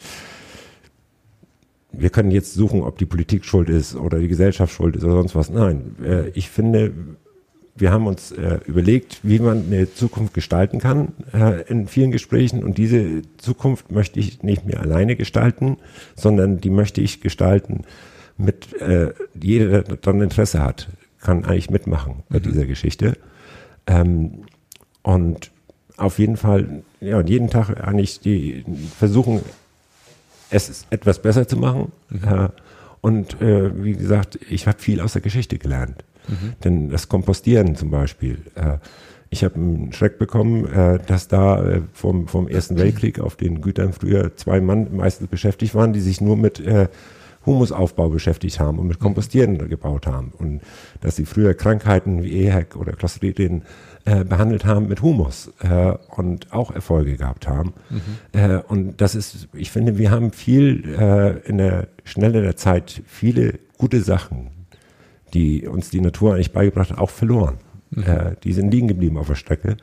[1.92, 5.14] wir können jetzt suchen, ob die Politik schuld ist oder die Gesellschaft schuld ist oder
[5.14, 5.50] sonst was.
[5.50, 6.94] Nein, äh, ich finde,
[7.76, 12.64] wir haben uns äh, überlegt, wie man eine Zukunft gestalten kann äh, in vielen Gesprächen.
[12.64, 15.78] Und diese Zukunft möchte ich nicht mehr alleine gestalten,
[16.16, 17.84] sondern die möchte ich gestalten
[18.38, 20.88] mit äh, jeder, der daran Interesse hat,
[21.20, 22.44] kann eigentlich mitmachen bei mhm.
[22.44, 23.18] dieser Geschichte.
[23.88, 24.44] Ähm,
[25.02, 25.52] und
[25.98, 28.64] auf jeden Fall, ja, jeden Tag eigentlich die
[28.98, 29.42] versuchen,
[30.50, 31.92] es etwas besser zu machen.
[32.12, 32.50] Äh,
[33.02, 36.04] und äh, wie gesagt, ich habe viel aus der Geschichte gelernt.
[36.28, 36.54] Mhm.
[36.64, 38.40] Denn das Kompostieren zum Beispiel.
[38.56, 38.78] Äh,
[39.32, 43.62] ich habe einen Schreck bekommen, äh, dass da äh, vom, vom Ersten Weltkrieg auf den
[43.62, 46.88] Gütern früher zwei Mann meistens beschäftigt waren, die sich nur mit äh,
[47.46, 50.34] Humusaufbau beschäftigt haben und mit Kompostieren gebaut haben.
[50.38, 50.62] Und
[51.02, 53.64] dass sie früher Krankheiten wie EHEC oder Clostridium
[54.06, 57.74] äh, behandelt haben mit Humus äh, und auch Erfolge gehabt haben.
[57.90, 58.40] Mhm.
[58.40, 63.02] Äh, und das ist, ich finde, wir haben viel äh, in der Schnelle der Zeit
[63.06, 64.52] viele gute Sachen,
[65.34, 67.58] die uns die Natur eigentlich beigebracht hat, auch verloren.
[67.92, 68.04] Mhm.
[68.04, 69.78] Äh, die sind liegen geblieben auf der Strecke.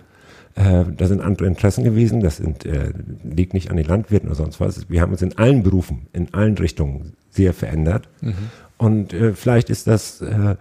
[0.55, 2.93] Äh, da sind andere Interessen gewesen, das sind, äh,
[3.23, 4.89] liegt nicht an den Landwirten oder sonst was.
[4.89, 8.09] Wir haben uns in allen Berufen, in allen Richtungen sehr verändert.
[8.21, 8.35] Mhm.
[8.79, 10.57] Und äh, vielleicht ist das äh,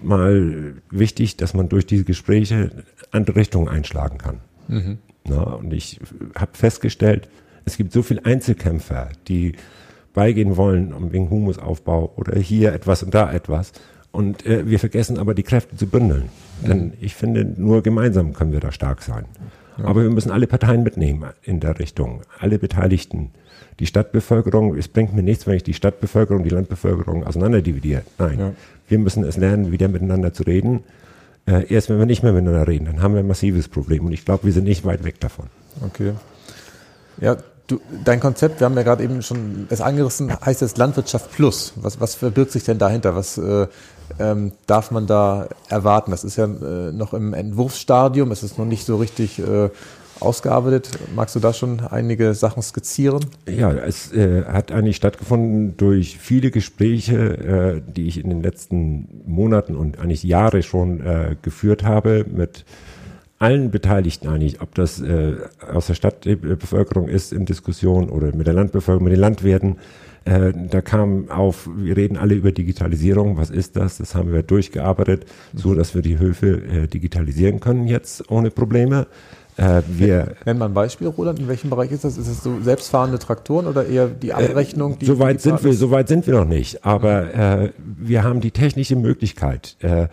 [0.00, 2.70] mal wichtig, dass man durch diese Gespräche
[3.10, 4.40] andere Richtungen einschlagen kann.
[4.68, 4.98] Mhm.
[5.24, 6.00] Na, und ich
[6.36, 7.28] habe festgestellt,
[7.64, 9.54] es gibt so viele Einzelkämpfer, die
[10.14, 13.72] beigehen wollen um wegen Humusaufbau oder hier etwas und da etwas.
[14.10, 16.28] Und äh, wir vergessen aber die Kräfte zu bündeln.
[16.62, 16.68] Mhm.
[16.68, 19.24] Denn ich finde, nur gemeinsam können wir da stark sein.
[19.78, 19.84] Ja.
[19.84, 23.30] Aber wir müssen alle Parteien mitnehmen in der Richtung, alle Beteiligten.
[23.78, 28.02] Die Stadtbevölkerung, es bringt mir nichts, wenn ich die Stadtbevölkerung, die Landbevölkerung auseinanderdividiere.
[28.18, 28.52] Nein, ja.
[28.88, 30.80] wir müssen es lernen, wieder miteinander zu reden.
[31.46, 34.06] Äh, erst wenn wir nicht mehr miteinander reden, dann haben wir ein massives Problem.
[34.06, 35.46] Und ich glaube, wir sind nicht weit weg davon.
[35.84, 36.12] Okay.
[37.20, 41.32] Ja, du, dein Konzept, wir haben ja gerade eben schon es angerissen, heißt jetzt Landwirtschaft
[41.32, 41.72] Plus.
[41.76, 43.14] Was, was verbirgt sich denn dahinter?
[43.14, 43.66] Was äh,
[44.18, 46.10] ähm, darf man da erwarten?
[46.10, 49.70] Das ist ja äh, noch im Entwurfsstadium, es ist noch nicht so richtig äh,
[50.20, 50.90] ausgearbeitet.
[51.14, 53.24] Magst du da schon einige Sachen skizzieren?
[53.48, 57.16] Ja, es äh, hat eigentlich stattgefunden durch viele Gespräche,
[57.86, 62.64] äh, die ich in den letzten Monaten und eigentlich Jahre schon äh, geführt habe mit
[63.42, 65.34] allen Beteiligten eigentlich, ob das äh,
[65.70, 69.76] aus der Stadtbevölkerung ist in Diskussion oder mit der Landbevölkerung, mit den Landwirten.
[70.24, 73.36] Äh, da kam auf, wir reden alle über Digitalisierung.
[73.36, 73.98] Was ist das?
[73.98, 79.08] Das haben wir durchgearbeitet, so dass wir die Höfe äh, digitalisieren können jetzt ohne Probleme.
[79.56, 81.40] Äh, wir Nenn mal ein Beispiel, Roland.
[81.40, 82.16] In welchem Bereich ist das?
[82.16, 84.98] Ist es so selbstfahrende Traktoren oder eher die äh, Abrechnung?
[84.98, 86.84] Die, soweit sind wir, soweit sind wir noch nicht.
[86.84, 89.76] Aber äh, wir haben die technische Möglichkeit.
[89.80, 90.06] Äh,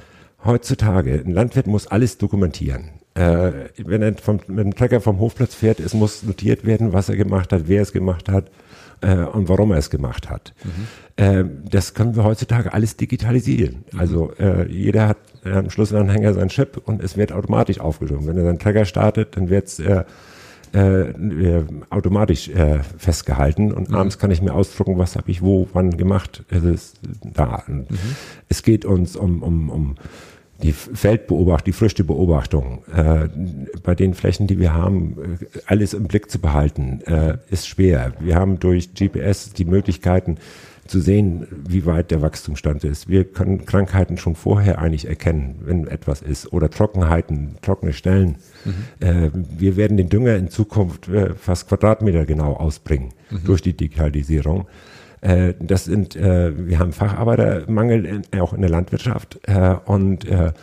[0.43, 2.98] heutzutage, ein Landwirt muss alles dokumentieren.
[3.19, 7.09] Äh, wenn er vom, mit dem Trecker vom Hofplatz fährt, es muss notiert werden, was
[7.09, 8.49] er gemacht hat, wer es gemacht hat
[9.01, 10.53] äh, und warum er es gemacht hat.
[10.63, 11.23] Mhm.
[11.23, 13.83] Äh, das können wir heutzutage alles digitalisieren.
[13.91, 13.99] Mhm.
[13.99, 18.25] Also äh, jeder hat äh, am Schlüsselanhänger seinen Chip und es wird automatisch aufgeschrieben.
[18.25, 20.05] Wenn er seinen Trecker startet, dann wird es äh,
[21.89, 22.51] automatisch
[22.99, 23.95] festgehalten und mhm.
[23.95, 26.43] abends kann ich mir ausdrucken, was habe ich wo, wann gemacht.
[26.49, 27.63] Es ist da.
[27.65, 27.87] Mhm.
[28.49, 29.95] Es geht uns um, um, um
[30.61, 33.29] die Feldbeobachtung, die Früchtebeobachtung, äh,
[33.83, 38.13] bei den Flächen, die wir haben, äh, alles im Blick zu behalten, äh, ist schwer.
[38.19, 40.37] Wir haben durch GPS die Möglichkeiten
[40.89, 43.07] zu sehen, wie weit der Wachstumsstand ist.
[43.07, 48.37] Wir können Krankheiten schon vorher eigentlich erkennen, wenn etwas ist, oder Trockenheiten, trockene Stellen.
[48.65, 49.07] Mhm.
[49.07, 53.43] Äh, wir werden den Dünger in Zukunft äh, fast Quadratmeter genau ausbringen mhm.
[53.45, 54.67] durch die Digitalisierung.
[55.21, 60.53] Äh, das sind, äh, wir haben Facharbeitermangel in, auch in der Landwirtschaft äh, und äh,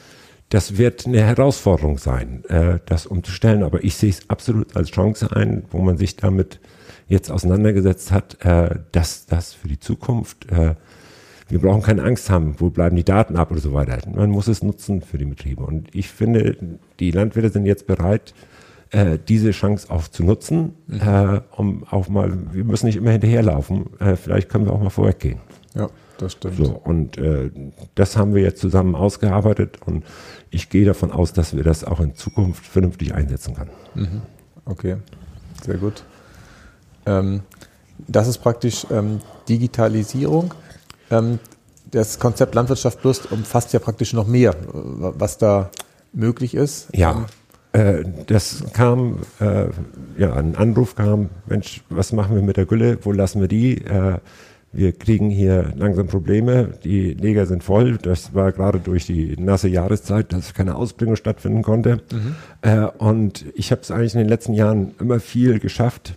[0.48, 5.34] das wird eine Herausforderung sein, äh, das umzustellen, aber ich sehe es absolut als Chance
[5.34, 6.60] ein, wo man sich damit
[7.08, 10.74] jetzt auseinandergesetzt hat, äh, dass das für die Zukunft, äh,
[11.48, 13.98] wir brauchen keine Angst haben, wo bleiben die Daten ab oder so weiter.
[14.12, 15.64] Man muss es nutzen für die Betriebe.
[15.64, 16.56] Und ich finde,
[16.98, 18.34] die Landwirte sind jetzt bereit,
[18.90, 21.00] äh, diese Chance auch zu nutzen, mhm.
[21.00, 24.90] äh, um auch mal, wir müssen nicht immer hinterherlaufen, äh, vielleicht können wir auch mal
[24.90, 25.40] vorweggehen.
[25.74, 26.56] Ja, das stimmt.
[26.56, 27.50] So, und äh,
[27.94, 30.04] das haben wir jetzt zusammen ausgearbeitet und
[30.50, 33.70] ich gehe davon aus, dass wir das auch in Zukunft vernünftig einsetzen können.
[33.94, 34.22] Mhm.
[34.64, 34.96] Okay,
[35.64, 36.04] sehr gut.
[37.06, 37.42] Ähm,
[38.08, 40.54] das ist praktisch ähm, Digitalisierung.
[41.10, 41.38] Ähm,
[41.90, 45.70] das Konzept Landwirtschaft Plus umfasst ja praktisch noch mehr, was da
[46.12, 46.88] möglich ist.
[46.94, 47.26] Ja,
[47.76, 49.66] äh, das kam, äh,
[50.16, 53.84] ja, ein Anruf kam, Mensch, was machen wir mit der Gülle, wo lassen wir die?
[53.84, 54.18] Äh,
[54.72, 57.98] wir kriegen hier langsam Probleme, die Neger sind voll.
[57.98, 62.00] Das war gerade durch die nasse Jahreszeit, dass keine Ausbringung stattfinden konnte.
[62.12, 62.34] Mhm.
[62.62, 66.14] Äh, und ich habe es eigentlich in den letzten Jahren immer viel geschafft,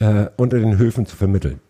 [0.00, 1.60] äh, unter den Höfen zu vermitteln.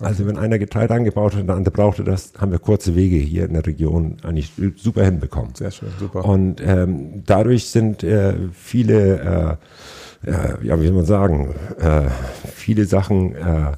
[0.00, 3.16] Also wenn einer Getreide angebaut hat und der andere brauchte das, haben wir kurze Wege
[3.16, 5.54] hier in der Region eigentlich super hinbekommen.
[5.54, 6.24] Sehr schön, super.
[6.24, 9.58] Und ähm, dadurch sind äh, viele,
[10.24, 12.02] äh, äh, ja, wie soll man sagen, äh,
[12.54, 13.72] viele Sachen äh,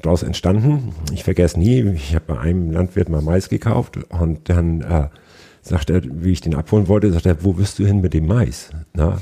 [0.00, 0.94] daraus entstanden.
[1.12, 5.10] Ich vergesse nie, ich habe bei einem Landwirt mal Mais gekauft und dann
[5.60, 8.26] sagt er, wie ich den abholen wollte, sagt er, wo bist du hin mit dem
[8.26, 8.70] Mais?
[8.94, 9.18] Na?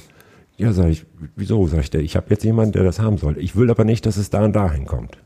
[0.56, 1.04] Ja, sag ich,
[1.36, 1.66] wieso?
[1.66, 3.38] Sag ich, ich habe jetzt jemanden, der das haben soll.
[3.38, 5.18] Ich will aber nicht, dass es da und dahin kommt.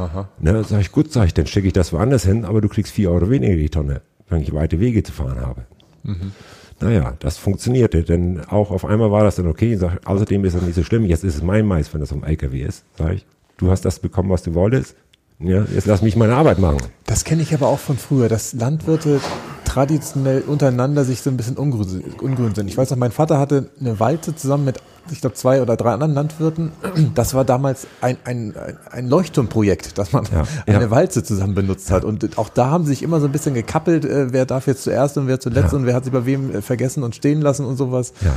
[0.00, 0.28] Aha.
[0.38, 2.92] Ne, sag ich, gut, sag ich, dann schicke ich das woanders hin, aber du kriegst
[2.92, 5.66] vier Euro weniger die Tonne, wenn ich weite Wege zu fahren habe.
[6.02, 6.32] Mhm.
[6.80, 9.76] Naja, das funktionierte, denn auch auf einmal war das dann okay.
[9.76, 12.24] Sag, außerdem ist es nicht so schlimm, jetzt ist es mein Mais, wenn das um
[12.24, 12.84] LKW ist.
[12.96, 13.26] Sag ich,
[13.58, 14.96] du hast das bekommen, was du wolltest.
[15.38, 16.78] Ja, jetzt lass mich meine Arbeit machen.
[17.06, 19.20] Das kenne ich aber auch von früher, dass Landwirte
[19.64, 22.68] traditionell untereinander sich so ein bisschen ungrün, ungrün sind.
[22.68, 24.78] Ich weiß noch, mein Vater hatte eine Walze zusammen mit,
[25.10, 26.72] ich glaube, zwei oder drei anderen Landwirten.
[27.14, 28.54] Das war damals ein, ein,
[28.90, 30.90] ein Leuchtturmprojekt, dass man ja, eine ja.
[30.90, 32.04] Walze zusammen benutzt hat.
[32.04, 34.84] Und auch da haben sie sich immer so ein bisschen gekappelt, äh, wer darf jetzt
[34.84, 35.78] zuerst und wer zuletzt ja.
[35.78, 38.12] und wer hat sich bei wem äh, vergessen und stehen lassen und sowas.
[38.20, 38.32] Ja.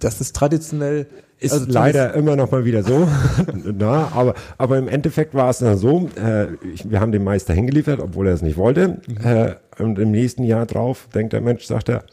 [0.00, 1.06] Das ist traditionell
[1.38, 3.06] ist also leider immer noch mal wieder so.
[3.64, 7.52] Na, aber, aber im Endeffekt war es dann so, äh, ich, wir haben den Meister
[7.52, 9.00] hingeliefert, obwohl er es nicht wollte.
[9.06, 9.16] Mhm.
[9.22, 12.04] Äh, und im nächsten Jahr drauf denkt der Mensch, sagt er,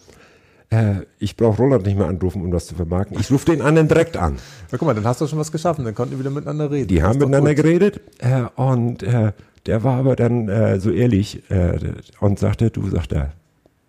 [0.73, 3.19] äh, ich brauche Roland nicht mehr anrufen, um das zu vermarkten.
[3.19, 4.37] Ich rufe den anderen direkt an.
[4.71, 6.87] Ja, guck mal, dann hast du schon was geschaffen, dann konnten wir wieder miteinander reden.
[6.87, 7.63] Die haben miteinander gut.
[7.63, 9.33] geredet äh, und äh,
[9.65, 11.77] der war aber dann äh, so ehrlich äh,
[12.19, 13.33] und sagte, du, sagt er,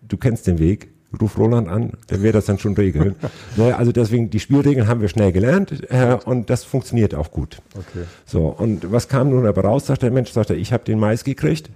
[0.07, 3.15] du kennst den Weg, ruf Roland an, der wird das dann schon regeln.
[3.55, 7.61] naja, also deswegen, die Spielregeln haben wir schnell gelernt äh, und das funktioniert auch gut.
[7.73, 8.05] Okay.
[8.25, 10.99] So, und was kam nun aber raus, sagt der Mensch, sagt er, ich habe den
[10.99, 11.69] Mais gekriegt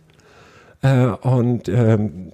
[0.82, 2.32] äh, und ähm,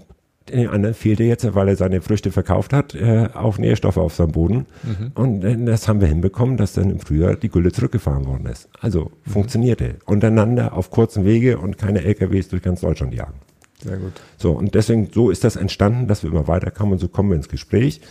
[0.49, 4.31] den anderen fehlte jetzt, weil er seine Früchte verkauft hat, äh, auch Nährstoffe auf seinem
[4.31, 4.65] Boden.
[4.83, 5.11] Mhm.
[5.15, 8.69] Und äh, das haben wir hinbekommen, dass dann im Frühjahr die Gülle zurückgefahren worden ist.
[8.79, 9.31] Also mhm.
[9.31, 9.95] funktionierte.
[10.05, 13.39] Untereinander auf kurzen Wege und keine LKWs durch ganz Deutschland jagen.
[13.83, 14.13] Sehr gut.
[14.37, 17.35] So, und deswegen, so ist das entstanden, dass wir immer weiterkamen und so kommen wir
[17.35, 18.01] ins Gespräch.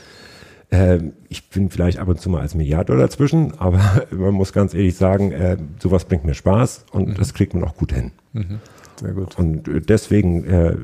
[0.70, 4.74] Ähm, ich bin vielleicht ab und zu mal als Milliardär dazwischen, aber man muss ganz
[4.74, 7.14] ehrlich sagen, äh, sowas bringt mir Spaß und mhm.
[7.14, 8.12] das kriegt man auch gut hin.
[8.32, 8.60] Mhm.
[9.00, 9.38] Sehr gut.
[9.38, 10.76] Und äh, deswegen, äh,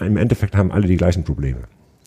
[0.00, 1.60] im Endeffekt haben alle die gleichen Probleme.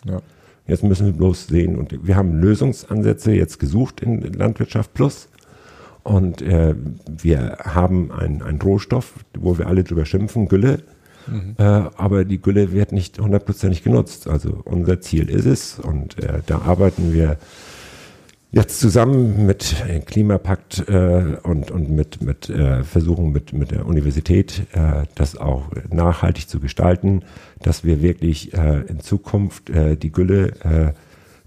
[0.05, 0.21] Ja.
[0.67, 5.27] Jetzt müssen wir bloß sehen und wir haben Lösungsansätze jetzt gesucht in Landwirtschaft Plus.
[6.03, 6.75] Und äh,
[7.07, 10.83] wir haben einen Rohstoff, wo wir alle drüber schimpfen, Gülle.
[11.27, 11.55] Mhm.
[11.57, 14.27] Äh, aber die Gülle wird nicht hundertprozentig genutzt.
[14.27, 17.37] Also unser Ziel ist es und äh, da arbeiten wir
[18.53, 24.67] jetzt zusammen mit Klimapakt äh, und, und mit, mit äh, Versuchen mit, mit der Universität,
[24.73, 27.23] äh, das auch nachhaltig zu gestalten,
[27.61, 30.93] dass wir wirklich äh, in Zukunft äh, die Gülle äh,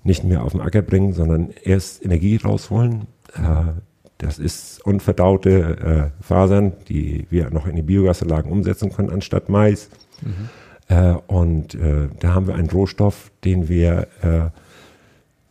[0.03, 3.07] nicht mehr auf den Acker bringen, sondern erst Energie rausholen.
[3.35, 3.73] Äh,
[4.19, 9.90] das ist unverdaute äh, Fasern, die wir noch in die Biogasanlagen umsetzen können, anstatt Mais.
[10.23, 10.49] Mhm.
[10.88, 14.51] Äh, und äh, da haben wir einen Rohstoff, den wir äh,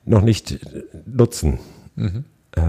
[0.05, 0.59] noch nicht
[1.05, 1.59] nutzen.
[1.95, 2.25] Mhm.
[2.55, 2.61] Äh,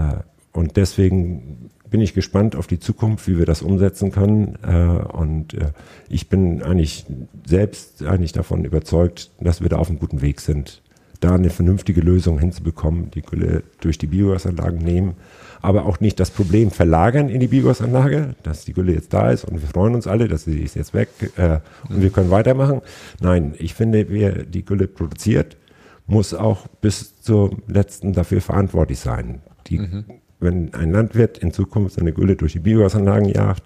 [0.51, 4.57] und deswegen bin ich gespannt auf die Zukunft, wie wir das umsetzen können.
[4.63, 5.71] Äh, und äh,
[6.09, 7.05] ich bin eigentlich
[7.45, 10.81] selbst eigentlich davon überzeugt, dass wir da auf einem guten Weg sind,
[11.19, 15.15] da eine vernünftige Lösung hinzubekommen, die Gülle durch die Biogasanlagen nehmen
[15.61, 19.45] aber auch nicht das Problem verlagern in die Biogasanlage, dass die Gülle jetzt da ist
[19.45, 22.81] und wir freuen uns alle, dass sie ist jetzt weg äh, und wir können weitermachen.
[23.19, 25.57] Nein, ich finde, wer die Gülle produziert,
[26.07, 29.41] muss auch bis zum letzten dafür verantwortlich sein.
[29.67, 30.05] Die, mhm.
[30.39, 33.63] Wenn ein Landwirt in Zukunft seine Gülle durch die Biogasanlagen jagt,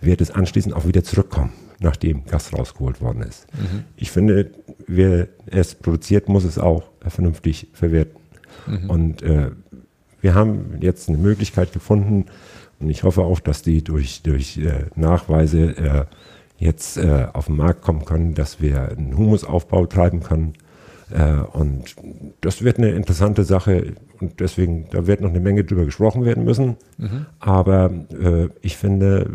[0.00, 1.52] wird es anschließend auch wieder zurückkommen.
[1.78, 3.46] nachdem Gas rausgeholt worden ist.
[3.54, 3.84] Mhm.
[3.96, 4.50] Ich finde,
[4.86, 8.20] wer es produziert, muss es auch vernünftig verwerten.
[8.66, 8.90] Mhm.
[8.90, 9.50] Und äh,
[10.20, 12.26] wir haben jetzt eine Möglichkeit gefunden
[12.80, 16.04] und ich hoffe auch, dass die durch, durch äh, Nachweise äh,
[16.58, 20.54] jetzt äh, auf den Markt kommen können, dass wir einen Humusaufbau treiben können.
[21.10, 21.94] Äh, und
[22.40, 26.44] das wird eine interessante Sache und deswegen, da wird noch eine Menge drüber gesprochen werden
[26.44, 26.76] müssen.
[26.98, 27.26] Mhm.
[27.38, 29.30] Aber äh, ich finde,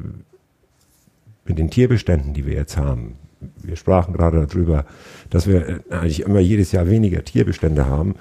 [1.45, 3.15] mit den Tierbeständen, die wir jetzt haben,
[3.63, 4.85] wir sprachen gerade darüber,
[5.29, 8.15] dass wir äh, eigentlich immer jedes Jahr weniger Tierbestände haben,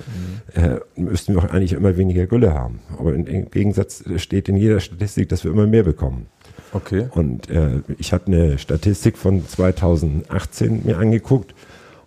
[0.55, 0.63] mhm.
[0.63, 2.81] äh, müssten wir auch eigentlich immer weniger Gülle haben.
[2.99, 6.27] Aber im Gegensatz steht in jeder Statistik, dass wir immer mehr bekommen.
[6.73, 7.09] Okay.
[7.13, 11.55] Und äh, ich habe eine Statistik von 2018 mir angeguckt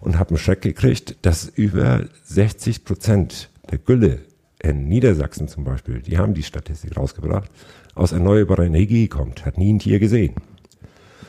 [0.03, 4.19] und habe einen Schreck gekriegt, dass über 60 Prozent der Gülle
[4.61, 7.49] in Niedersachsen zum Beispiel, die haben die Statistik rausgebracht,
[7.95, 9.45] aus erneuerbarer Energie kommt.
[9.45, 10.35] Hat nie ein Tier gesehen.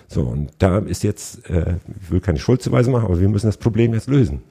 [0.08, 3.56] So, und da ist jetzt, äh, ich will keine Schuldzuweise machen, aber wir müssen das
[3.56, 4.42] Problem jetzt lösen.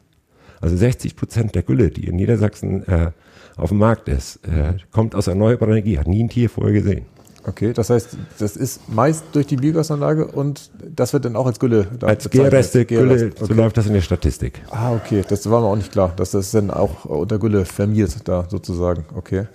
[0.61, 3.11] Also 60 Prozent der Gülle, die in Niedersachsen äh,
[3.57, 7.05] auf dem Markt ist, äh, kommt aus erneuerbarer Energie, hat nie ein Tier vorher gesehen.
[7.45, 11.59] Okay, das heißt, das ist meist durch die Biogasanlage und das wird dann auch als
[11.59, 13.45] Gülle da Als Gärreste, Gülle, okay.
[13.45, 14.61] so läuft das in der Statistik.
[14.71, 18.27] Ah, okay, das war mir auch nicht klar, dass das dann auch unter Gülle firmiert
[18.27, 19.47] da sozusagen, okay.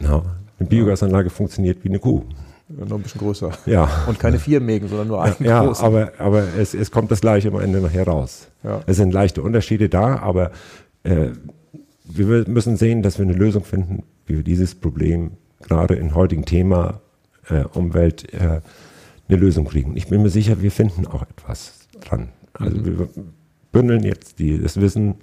[0.00, 0.22] Ja,
[0.58, 2.22] eine Biogasanlage funktioniert wie eine Kuh.
[2.68, 3.50] Ja, noch ein bisschen größer.
[3.66, 3.88] Ja.
[4.06, 5.84] Und keine vier Mägen, sondern nur einen ja, großen.
[5.84, 8.48] aber, aber es, es kommt das gleiche am Ende nachher raus.
[8.62, 8.80] Ja.
[8.86, 10.50] Es sind leichte Unterschiede da, aber
[11.02, 11.28] äh,
[12.04, 16.44] wir müssen sehen, dass wir eine Lösung finden, wie wir dieses Problem gerade im heutigen
[16.44, 17.00] Thema
[17.48, 18.60] äh, Umwelt äh,
[19.28, 19.96] eine Lösung kriegen.
[19.96, 22.28] Ich bin mir sicher, wir finden auch etwas dran.
[22.52, 22.84] Also mhm.
[22.84, 23.08] wir
[23.72, 25.16] bündeln jetzt die, das Wissen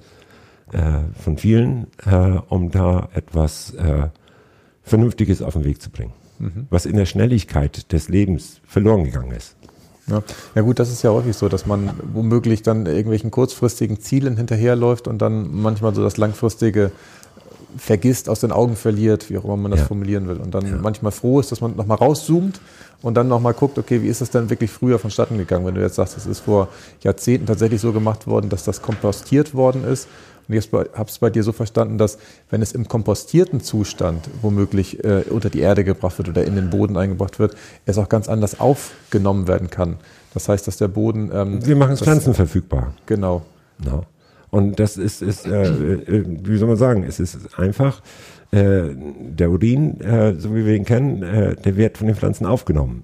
[0.72, 4.10] äh, von vielen, äh, um da etwas äh,
[4.84, 6.68] Vernünftiges auf den Weg zu bringen, mhm.
[6.70, 9.56] was in der Schnelligkeit des Lebens verloren gegangen ist.
[10.08, 10.24] Ja.
[10.56, 15.08] ja gut, das ist ja häufig so, dass man womöglich dann irgendwelchen kurzfristigen Zielen hinterherläuft
[15.08, 16.92] und dann manchmal so das langfristige
[17.78, 19.86] vergisst, aus den Augen verliert, wie auch immer man das ja.
[19.88, 20.38] formulieren will.
[20.38, 20.78] Und dann ja.
[20.82, 22.60] manchmal froh ist, dass man nochmal rauszoomt
[23.02, 25.66] und dann nochmal guckt, okay, wie ist das denn wirklich früher vonstatten gegangen?
[25.66, 26.70] Wenn du jetzt sagst, es ist vor
[27.02, 30.08] Jahrzehnten tatsächlich so gemacht worden, dass das kompostiert worden ist.
[30.48, 32.18] Und ich habe es bei dir so verstanden, dass
[32.50, 36.70] wenn es im kompostierten Zustand womöglich äh, unter die Erde gebracht wird oder in den
[36.70, 37.56] Boden eingebracht wird,
[37.86, 39.98] es auch ganz anders aufgenommen werden kann.
[40.34, 41.32] Das heißt, dass der Boden.
[41.34, 42.94] Ähm, Wir machen es pflanzenverfügbar.
[43.06, 43.44] Genau.
[43.84, 44.06] No.
[44.52, 48.02] Und das ist, ist äh, äh, wie soll man sagen, es ist einfach,
[48.52, 52.46] äh, der Urin, äh, so wie wir ihn kennen, äh, der wird von den Pflanzen
[52.46, 53.04] aufgenommen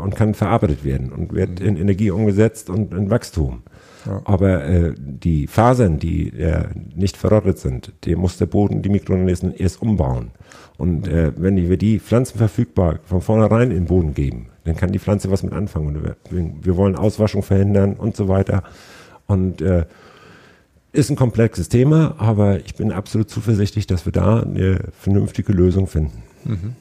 [0.00, 3.64] und kann verarbeitet werden und wird in Energie umgesetzt und in Wachstum.
[4.06, 4.20] Ja.
[4.24, 9.52] Aber äh, die Fasern, die äh, nicht verrottet sind, die muss der Boden, die Mikroorganismen
[9.54, 10.30] erst umbauen.
[10.78, 14.92] Und äh, wenn wir die Pflanzen verfügbar von vornherein in den Boden geben, dann kann
[14.92, 15.88] die Pflanze was mit anfangen.
[15.88, 18.62] Und wir, wir wollen Auswaschung verhindern und so weiter.
[19.26, 19.86] Und äh,
[20.96, 25.86] ist ein komplexes Thema, aber ich bin absolut zuversichtlich, dass wir da eine vernünftige Lösung
[25.86, 26.22] finden.
[26.44, 26.76] Mhm.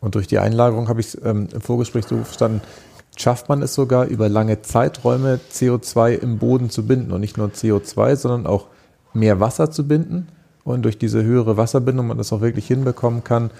[0.00, 2.60] Und durch die Einlagerung habe ich ähm, im Vorgespräch so verstanden,
[3.16, 7.48] schafft man es sogar über lange Zeiträume CO2 im Boden zu binden und nicht nur
[7.48, 8.66] CO2, sondern auch
[9.12, 10.28] mehr Wasser zu binden
[10.64, 13.50] und durch diese höhere Wasserbindung man das auch wirklich hinbekommen kann,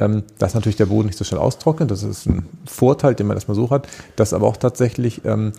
[0.00, 1.90] ähm, dass natürlich der Boden nicht so schnell austrocknet.
[1.90, 5.52] Das ist ein Vorteil, den man erstmal so hat, dass aber auch tatsächlich ähm,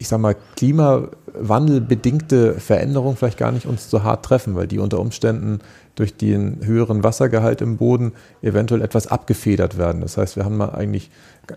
[0.00, 4.98] ich sag mal, klimawandelbedingte Veränderungen vielleicht gar nicht uns so hart treffen, weil die unter
[4.98, 5.60] Umständen
[5.94, 10.00] durch den höheren Wassergehalt im Boden eventuell etwas abgefedert werden.
[10.00, 11.10] Das heißt, wir haben mal eigentlich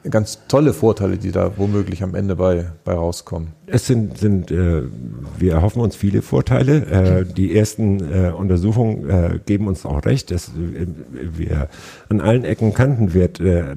[0.09, 3.49] ganz tolle Vorteile, die da womöglich am Ende bei, bei rauskommen.
[3.67, 4.83] Es sind, sind äh,
[5.37, 6.85] wir erhoffen uns viele Vorteile.
[6.85, 11.69] Äh, die ersten äh, Untersuchungen äh, geben uns auch recht, dass äh, wir
[12.09, 13.75] an allen Ecken Kanten wird äh,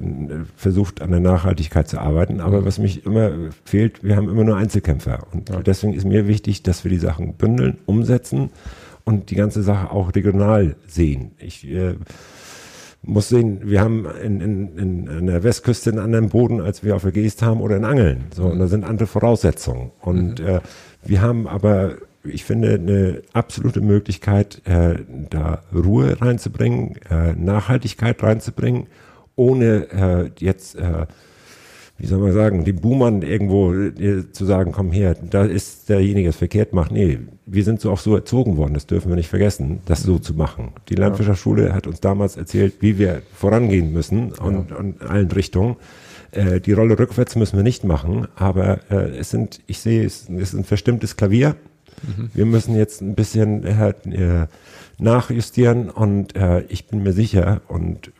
[0.55, 2.41] versucht, an der Nachhaltigkeit zu arbeiten.
[2.41, 3.31] Aber was mich immer
[3.63, 5.19] fehlt, wir haben immer nur Einzelkämpfer.
[5.31, 5.61] Und ja.
[5.61, 8.49] deswegen ist mir wichtig, dass wir die Sachen bündeln, umsetzen
[9.07, 11.31] und die ganze Sache auch regional sehen.
[11.39, 11.95] Ich äh,
[13.01, 16.93] muss sehen, wir haben in, in, in, in der Westküste einen anderen Boden, als wir
[16.93, 18.25] auf der Geest haben oder in Angeln.
[18.35, 19.91] So, und da sind andere Voraussetzungen.
[20.01, 20.45] Und mhm.
[20.45, 20.59] äh,
[21.05, 24.95] wir haben aber, ich finde, eine absolute Möglichkeit, äh,
[25.29, 28.87] da Ruhe reinzubringen, äh, Nachhaltigkeit reinzubringen,
[29.37, 31.05] ohne äh, jetzt äh,
[31.97, 36.27] wie soll man sagen, dem Boomern irgendwo äh, zu sagen, komm her, da ist derjenige,
[36.27, 36.91] der verkehrt macht.
[36.91, 40.19] Nee, wir sind so auch so erzogen worden, das dürfen wir nicht vergessen, das so
[40.19, 40.73] zu machen.
[40.89, 44.75] Die Landwirtschaftsschule hat uns damals erzählt, wie wir vorangehen müssen und, ja.
[44.77, 45.77] und in allen Richtungen.
[46.31, 50.29] Äh, die Rolle rückwärts müssen wir nicht machen, aber äh, es sind, ich sehe, es,
[50.29, 51.55] es ist ein verstimmtes Klavier.
[52.03, 52.29] Mhm.
[52.33, 54.47] Wir müssen jetzt ein bisschen äh, äh
[54.99, 58.11] nachjustieren und äh, ich bin mir sicher und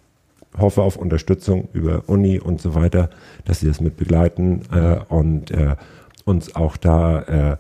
[0.58, 3.10] hoffe auf Unterstützung über Uni und so weiter,
[3.46, 5.76] dass sie das mit begleiten äh, und äh,
[6.26, 7.22] uns auch da
[7.54, 7.58] äh,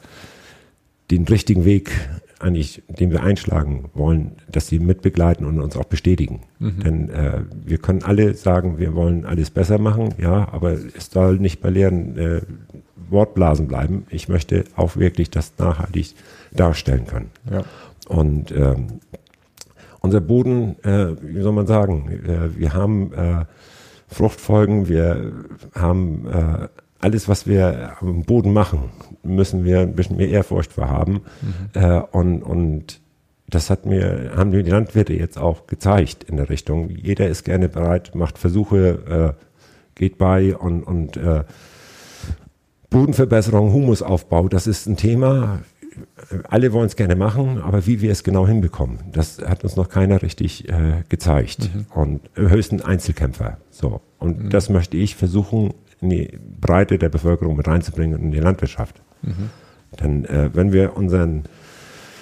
[1.11, 1.91] den richtigen Weg
[2.39, 6.41] eigentlich, den wir einschlagen wollen, dass sie mitbegleiten und uns auch bestätigen.
[6.59, 6.79] Mhm.
[6.83, 11.39] Denn äh, wir können alle sagen, wir wollen alles besser machen, ja, aber es soll
[11.39, 12.41] nicht bei leeren äh,
[13.09, 14.05] Wortblasen bleiben.
[14.09, 16.13] Ich möchte auch wirklich das nachhaltig
[16.51, 17.31] darstellen können.
[17.49, 17.63] Ja.
[18.07, 18.99] Und ähm,
[20.07, 23.43] unser Boden, äh, wie soll man sagen, äh, wir haben äh,
[24.07, 25.33] Fruchtfolgen, wir
[25.75, 26.67] haben äh,
[26.99, 28.89] alles, was wir am Boden machen,
[29.21, 31.23] müssen wir ein bisschen mehr Ehrfurcht vor haben.
[31.41, 31.81] Mhm.
[31.81, 33.01] Äh, und, und
[33.49, 36.89] das hat mir, haben mir die Landwirte jetzt auch gezeigt in der Richtung.
[36.89, 39.43] Jeder ist gerne bereit, macht Versuche, äh,
[39.95, 41.43] geht bei und, und äh,
[42.89, 45.59] Bodenverbesserung, Humusaufbau, das ist ein Thema.
[46.49, 49.89] Alle wollen es gerne machen, aber wie wir es genau hinbekommen, das hat uns noch
[49.89, 51.69] keiner richtig äh, gezeigt.
[51.73, 51.85] Mhm.
[51.93, 53.57] Und höchsten Einzelkämpfer.
[53.69, 54.01] So.
[54.19, 54.49] Und mhm.
[54.49, 59.01] das möchte ich versuchen, in die Breite der Bevölkerung mit reinzubringen und in die Landwirtschaft.
[59.21, 59.49] Mhm.
[59.99, 61.43] Denn äh, wenn wir unseren,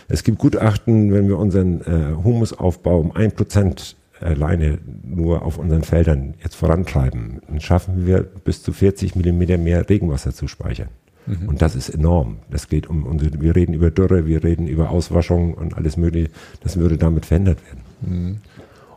[0.08, 5.84] es gibt Gutachten, wenn wir unseren äh, Humusaufbau um ein Prozent alleine nur auf unseren
[5.84, 10.90] Feldern jetzt vorantreiben, dann schaffen wir bis zu 40 Millimeter mehr Regenwasser zu speichern.
[11.26, 11.50] Mhm.
[11.50, 12.38] Und das ist enorm.
[12.50, 16.30] Das geht um unsere, wir reden über Dürre, wir reden über Auswaschung und alles mögliche.
[16.62, 17.82] Das würde damit verändert werden.
[18.02, 18.38] Mhm.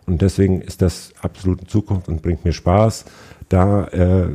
[0.07, 3.05] Und deswegen ist das absolut in Zukunft und bringt mir Spaß,
[3.49, 4.29] da äh,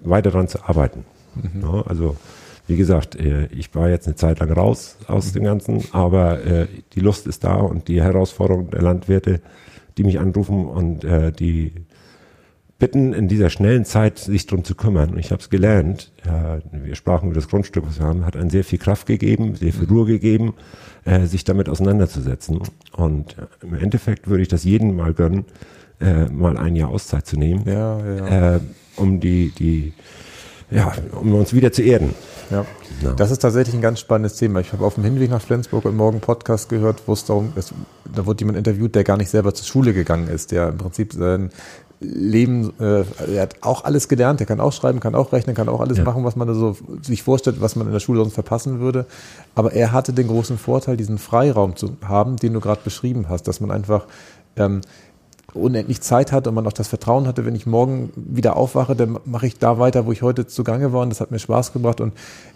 [0.00, 1.04] weiter dran zu arbeiten.
[1.34, 1.62] Mhm.
[1.62, 2.16] Ja, also
[2.66, 6.66] wie gesagt, äh, ich war jetzt eine Zeit lang raus aus dem Ganzen, aber äh,
[6.94, 9.40] die Lust ist da und die Herausforderung der Landwirte,
[9.98, 11.72] die mich anrufen und äh, die
[12.80, 15.10] bitten, in dieser schnellen Zeit sich darum zu kümmern.
[15.10, 16.10] Und ich habe es gelernt.
[16.72, 19.72] wir sprachen über das Grundstück, was wir haben, hat einen sehr viel Kraft gegeben, sehr
[19.72, 20.54] viel Ruhe gegeben,
[21.24, 22.60] sich damit auseinanderzusetzen.
[22.96, 25.44] Und im Endeffekt würde ich das jedem mal gönnen,
[26.32, 28.60] mal ein Jahr Auszeit zu nehmen, ja, ja.
[28.96, 29.92] um die, die,
[30.70, 32.14] ja, um uns wieder zu erden.
[32.50, 32.64] Ja.
[33.02, 33.12] No.
[33.12, 34.60] Das ist tatsächlich ein ganz spannendes Thema.
[34.60, 37.72] Ich habe auf dem Hinweg nach Flensburg im Morgen Podcast gehört, wo es darum ist,
[38.12, 41.12] da wurde jemand interviewt, der gar nicht selber zur Schule gegangen ist, der im Prinzip
[41.12, 41.50] sein
[42.00, 45.68] Leben, äh, er hat auch alles gelernt, der kann auch schreiben, kann auch rechnen, kann
[45.68, 46.04] auch alles ja.
[46.04, 49.04] machen, was man da so sich vorstellt, was man in der Schule sonst verpassen würde.
[49.54, 53.48] Aber er hatte den großen Vorteil, diesen Freiraum zu haben, den du gerade beschrieben hast,
[53.48, 54.06] dass man einfach
[54.56, 54.80] ähm,
[55.54, 59.18] unendlich Zeit hatte und man auch das Vertrauen hatte, wenn ich morgen wieder aufwache, dann
[59.24, 62.00] mache ich da weiter, wo ich heute zugange war und das hat mir Spaß gebracht
[62.00, 62.12] und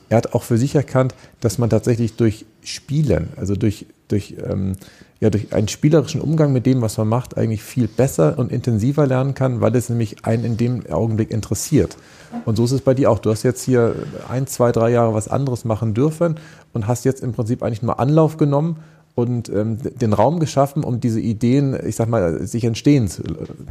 [0.08, 4.76] er hat auch für sich erkannt, dass man tatsächlich durch Spielen, also durch, durch, ähm,
[5.20, 9.06] ja, durch einen spielerischen Umgang mit dem, was man macht, eigentlich viel besser und intensiver
[9.06, 11.96] lernen kann, weil es nämlich einen in dem Augenblick interessiert.
[12.44, 13.18] Und so ist es bei dir auch.
[13.18, 13.94] Du hast jetzt hier
[14.28, 16.36] ein, zwei, drei Jahre was anderes machen dürfen
[16.72, 18.78] und hast jetzt im Prinzip eigentlich nur Anlauf genommen
[19.14, 23.22] und ähm, den Raum geschaffen, um diese Ideen, ich sag mal, sich entstehen zu,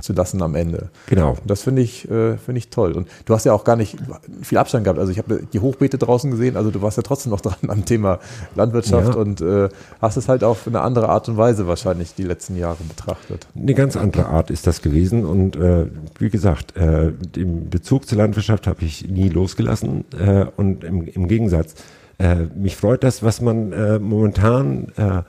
[0.01, 0.89] zu lassen am Ende.
[1.07, 1.31] Genau.
[1.31, 2.93] Und das finde ich, äh, finde ich toll.
[2.93, 3.97] Und du hast ja auch gar nicht
[4.41, 4.99] viel Abstand gehabt.
[4.99, 7.83] Also ich habe die Hochbeete draußen gesehen, also du warst ja trotzdem noch dran am
[7.83, 8.19] Thema
[8.55, 9.21] Landwirtschaft ja.
[9.21, 9.67] und äh,
[10.01, 13.47] hast es halt auf eine andere Art und Weise wahrscheinlich die letzten Jahre betrachtet.
[13.53, 15.25] Eine ganz andere Art ist das gewesen.
[15.25, 15.87] Und äh,
[16.19, 20.05] wie gesagt, äh, den Bezug zur Landwirtschaft habe ich nie losgelassen.
[20.17, 21.75] Äh, und im, im Gegensatz,
[22.23, 25.23] äh, mich freut das, was man äh, momentan äh,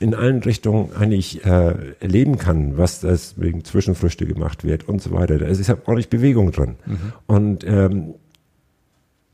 [0.00, 5.12] in allen Richtungen eigentlich äh, erleben kann, was das wegen Zwischenfrüchte gemacht wird und so
[5.12, 5.38] weiter.
[5.38, 6.76] Da ist ja ordentlich Bewegung drin.
[6.86, 7.12] Mhm.
[7.26, 8.14] Und ähm,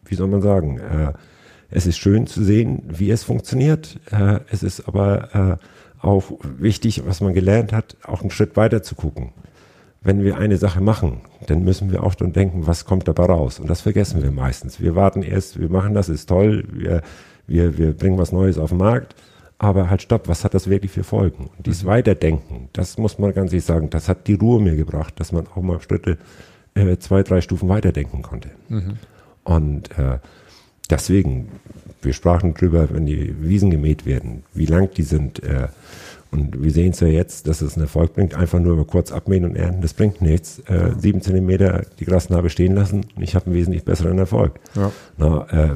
[0.04, 1.12] wie soll man sagen, äh,
[1.70, 3.98] es ist schön zu sehen, wie es funktioniert.
[4.10, 5.58] Äh, es ist aber
[6.00, 9.32] auch wichtig, was man gelernt hat, auch einen Schritt weiter zu gucken.
[10.06, 13.58] Wenn wir eine Sache machen, dann müssen wir auch dann denken, was kommt dabei raus?
[13.58, 14.80] Und das vergessen wir meistens.
[14.80, 17.02] Wir warten erst, wir machen das, ist toll, wir,
[17.46, 19.14] wir, wir bringen was Neues auf den Markt
[19.58, 21.48] aber halt stopp, was hat das wirklich für Folgen?
[21.56, 21.88] Und dieses mhm.
[21.88, 25.46] Weiterdenken, das muss man ganz ehrlich sagen, das hat die Ruhe mir gebracht, dass man
[25.46, 26.18] auch mal Schritte
[26.74, 28.50] äh, zwei, drei Stufen weiterdenken konnte.
[28.68, 28.98] Mhm.
[29.44, 30.18] Und äh,
[30.90, 31.48] deswegen,
[32.02, 35.42] wir sprachen drüber, wenn die Wiesen gemäht werden, wie lang die sind.
[35.42, 35.68] Äh,
[36.32, 39.12] und wir sehen es ja jetzt, dass es einen Erfolg bringt, einfach nur über kurz
[39.12, 40.58] abmähen und ernten, das bringt nichts.
[40.66, 44.58] Äh, sieben Zentimeter die Grasnarbe stehen lassen und ich habe einen wesentlich besseren Erfolg.
[44.74, 44.92] Ja.
[45.16, 45.74] Na, äh,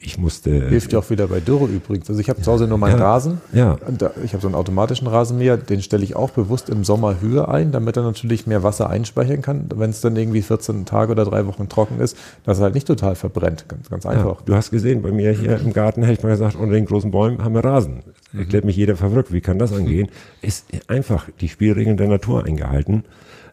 [0.00, 0.68] ich musste.
[0.68, 2.08] Hilft ja auch wieder bei Dürre übrigens.
[2.08, 3.40] Also ich habe zu Hause nur meinen ja, Rasen.
[3.52, 3.78] Ja.
[3.86, 7.20] Und da, ich habe so einen automatischen Rasenmäher, den stelle ich auch bewusst im Sommer
[7.20, 11.12] Höhe ein, damit er natürlich mehr Wasser einspeichern kann, wenn es dann irgendwie 14 Tage
[11.12, 13.64] oder drei Wochen trocken ist, dass er halt nicht total verbrennt.
[13.68, 14.38] Ganz, ganz einfach.
[14.38, 16.86] Ja, du hast gesehen, bei mir hier im Garten hätte ich mal gesagt, unter den
[16.86, 18.02] großen Bäumen haben wir Rasen.
[18.32, 18.40] Mhm.
[18.40, 19.32] Erklärt mich jeder verrückt.
[19.32, 20.08] Wie kann das angehen?
[20.42, 23.04] Ist einfach die Spielregeln der Natur eingehalten.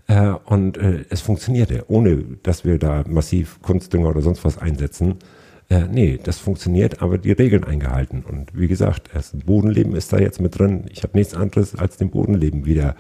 [0.08, 5.16] Äh, und äh, es funktionierte, ohne dass wir da massiv Kunstdünger oder sonst was einsetzen.
[5.70, 8.24] Äh, nee, das funktioniert, aber die Regeln eingehalten.
[8.28, 10.86] Und wie gesagt, das Bodenleben ist da jetzt mit drin.
[10.92, 12.96] Ich habe nichts anderes als dem Bodenleben wieder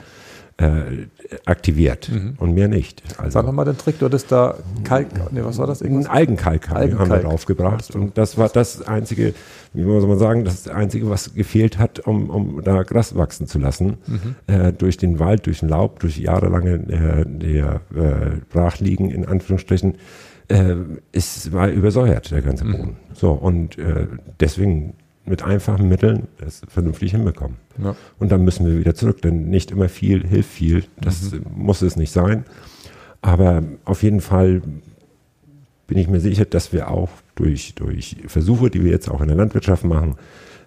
[0.57, 1.07] äh,
[1.45, 2.35] aktiviert mhm.
[2.37, 3.03] und mehr nicht.
[3.17, 4.55] Also, Sag nochmal den Trick, du hattest da
[4.85, 5.81] Kalk, nee, was war das?
[5.81, 6.05] Irgendwas?
[6.05, 9.33] Ein Algenkalk, Algenkalk haben wir draufgebracht und das war das einzige,
[9.73, 13.59] wie muss man sagen, das einzige, was gefehlt hat, um, um da Gras wachsen zu
[13.59, 13.97] lassen.
[14.07, 14.35] Mhm.
[14.47, 19.95] Äh, durch den Wald, durch den Laub, durch jahrelange äh, der äh, Brachliegen in Anführungsstrichen,
[20.47, 20.75] äh,
[21.11, 22.65] es war übersäuert, der ganze.
[22.65, 22.97] Boden.
[23.09, 23.13] Mhm.
[23.13, 24.07] So, und äh,
[24.39, 24.93] deswegen
[25.25, 27.57] mit einfachen Mitteln das vernünftig hinbekommen.
[27.81, 27.95] Ja.
[28.19, 30.83] Und dann müssen wir wieder zurück, denn nicht immer viel hilft viel.
[31.01, 31.41] Das mhm.
[31.55, 32.45] muss es nicht sein.
[33.21, 34.61] Aber auf jeden Fall
[35.87, 39.27] bin ich mir sicher, dass wir auch durch, durch Versuche, die wir jetzt auch in
[39.27, 40.15] der Landwirtschaft machen,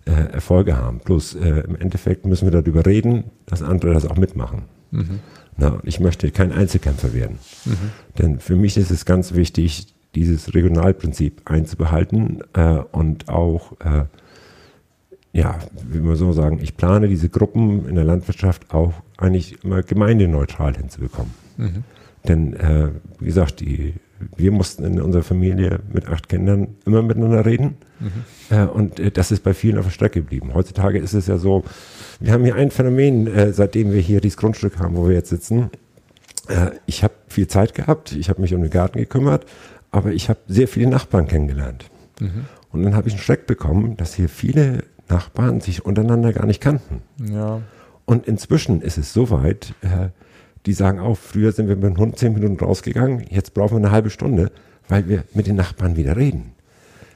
[0.04, 0.98] äh, Erfolge haben.
[0.98, 4.62] Bloß äh, im Endeffekt müssen wir darüber reden, dass andere das auch mitmachen.
[4.90, 5.20] Mhm.
[5.59, 7.38] Na, ich möchte kein Einzelkämpfer werden.
[7.64, 7.90] Mhm.
[8.18, 14.04] Denn für mich ist es ganz wichtig, dieses Regionalprinzip einzubehalten äh, und auch äh,
[15.32, 19.82] ja, wie man so sagen, ich plane diese Gruppen in der Landwirtschaft auch eigentlich immer
[19.82, 21.32] gemeindeneutral hinzubekommen.
[21.56, 21.84] Mhm.
[22.26, 22.88] Denn, äh,
[23.20, 23.94] wie gesagt, die,
[24.36, 27.76] wir mussten in unserer Familie mit acht Kindern immer miteinander reden.
[28.00, 28.10] Mhm.
[28.50, 30.52] Äh, und äh, das ist bei vielen auf der Strecke geblieben.
[30.54, 31.64] Heutzutage ist es ja so,
[32.20, 35.30] wir haben hier ein Phänomen, äh, seitdem wir hier dieses Grundstück haben, wo wir jetzt
[35.30, 35.70] sitzen.
[36.48, 39.46] Äh, ich habe viel Zeit gehabt, ich habe mich um den Garten gekümmert,
[39.90, 41.84] aber ich habe sehr viele Nachbarn kennengelernt.
[42.20, 42.46] Mhm.
[42.70, 46.60] Und dann habe ich einen Schreck bekommen, dass hier viele Nachbarn sich untereinander gar nicht
[46.60, 47.02] kannten.
[47.32, 47.62] Ja.
[48.04, 50.08] Und inzwischen ist es so weit, äh,
[50.68, 53.76] die sagen auch, früher sind wir mit dem Hund zehn Minuten rausgegangen, jetzt brauchen wir
[53.78, 54.52] eine halbe Stunde,
[54.88, 56.52] weil wir mit den Nachbarn wieder reden.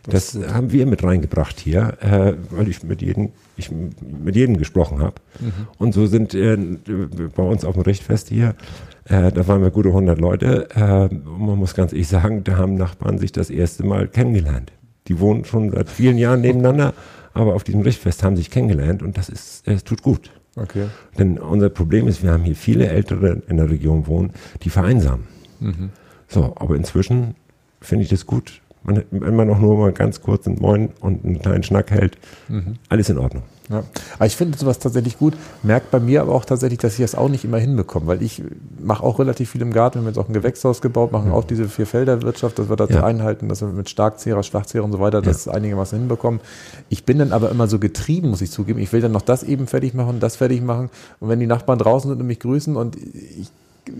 [0.04, 4.56] Das, das haben wir mit reingebracht hier, äh, weil ich mit jedem, ich mit jedem
[4.56, 5.16] gesprochen habe.
[5.38, 5.52] Mhm.
[5.78, 8.56] Und so sind äh, bei uns auf dem Richtfest hier,
[9.04, 10.68] äh, da waren wir gute 100 Leute.
[10.74, 14.72] Äh, man muss ganz ehrlich sagen, da haben Nachbarn sich das erste Mal kennengelernt.
[15.06, 16.94] Die wohnen schon seit vielen Jahren nebeneinander
[17.34, 20.30] aber auf diesem Richtfest haben sich kennengelernt und das ist, es tut gut.
[20.56, 20.86] Okay.
[21.18, 24.32] Denn unser Problem ist, wir haben hier viele Ältere in der Region wohnen,
[24.62, 25.26] die vereinsamen.
[25.60, 25.90] Mhm.
[26.28, 27.34] So, aber inzwischen
[27.80, 28.60] finde ich das gut.
[28.82, 32.18] Man, wenn man auch nur mal ganz kurz einen Moin und einen kleinen Schnack hält,
[32.48, 32.76] mhm.
[32.88, 33.44] alles in Ordnung.
[33.68, 33.84] Ja.
[34.16, 35.34] Aber ich finde sowas tatsächlich gut.
[35.62, 38.42] Merkt bei mir aber auch tatsächlich, dass ich das auch nicht immer hinbekomme, weil ich
[38.80, 39.98] mache auch relativ viel im Garten.
[39.98, 41.34] Wir haben jetzt auch ein Gewächshaus gebaut, machen ja.
[41.34, 43.04] auch diese Vierfelderwirtschaft, dass wir das ja.
[43.04, 46.40] einhalten, dass wir mit Starkzehrer, Schwachzehrer und so weiter das einigermaßen hinbekommen.
[46.88, 48.80] Ich bin dann aber immer so getrieben, muss ich zugeben.
[48.80, 50.90] Ich will dann noch das eben fertig machen, das fertig machen.
[51.20, 53.50] Und wenn die Nachbarn draußen sind und mich grüßen und ich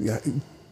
[0.03, 0.19] ja,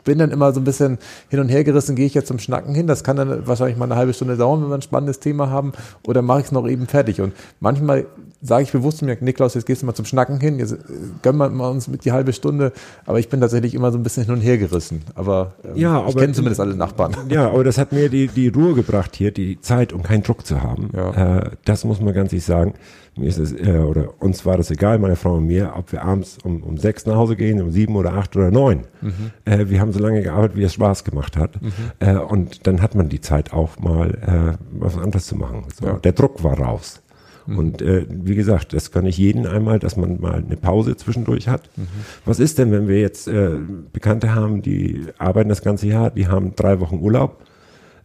[0.04, 0.98] bin dann immer so ein bisschen
[1.28, 2.86] hin und her gerissen, gehe ich jetzt zum Schnacken hin.
[2.86, 5.72] Das kann dann wahrscheinlich mal eine halbe Stunde dauern, wenn wir ein spannendes Thema haben.
[6.06, 7.20] Oder mache ich es noch eben fertig.
[7.20, 8.06] Und manchmal
[8.42, 10.76] sage ich bewusst zu mir, Niklaus, jetzt gehst du mal zum Schnacken hin, jetzt äh,
[11.22, 12.72] gönnen wir mal uns mit die halbe Stunde.
[13.06, 15.02] Aber ich bin tatsächlich immer so ein bisschen hin und her gerissen.
[15.14, 17.16] Aber, ähm, ja, ich kenne zumindest alle Nachbarn.
[17.30, 20.44] Ja, aber das hat mir die, die Ruhe gebracht hier, die Zeit, um keinen Druck
[20.44, 20.90] zu haben.
[20.94, 21.38] Ja.
[21.38, 22.74] Äh, das muss man ganz ehrlich sagen.
[23.20, 26.02] Mir ist es, äh, oder uns war das egal, meine Frau und mir, ob wir
[26.02, 28.86] abends um, um sechs nach Hause gehen, um sieben oder acht oder neun.
[29.02, 29.12] Mhm.
[29.44, 31.60] Äh, wir haben so lange gearbeitet, wie es Spaß gemacht hat.
[31.60, 31.72] Mhm.
[31.98, 35.64] Äh, und dann hat man die Zeit auch mal, äh, was anderes zu machen.
[35.78, 35.98] So, ja.
[35.98, 37.02] Der Druck war raus.
[37.46, 37.58] Mhm.
[37.58, 41.46] Und äh, wie gesagt, das kann ich jeden einmal, dass man mal eine Pause zwischendurch
[41.46, 41.68] hat.
[41.76, 41.88] Mhm.
[42.24, 43.50] Was ist denn, wenn wir jetzt äh,
[43.92, 47.44] Bekannte haben, die arbeiten das ganze Jahr, die haben drei Wochen Urlaub,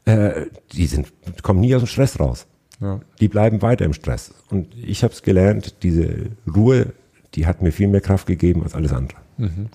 [0.07, 1.11] die sind,
[1.41, 2.45] kommen nie aus dem Stress raus.
[2.85, 2.99] Ja.
[3.19, 4.33] Die bleiben weiter im Stress.
[4.49, 6.93] Und ich habe es gelernt, diese Ruhe,
[7.33, 9.19] die hat mir viel mehr Kraft gegeben als alles andere.
[9.37, 9.69] Mhm.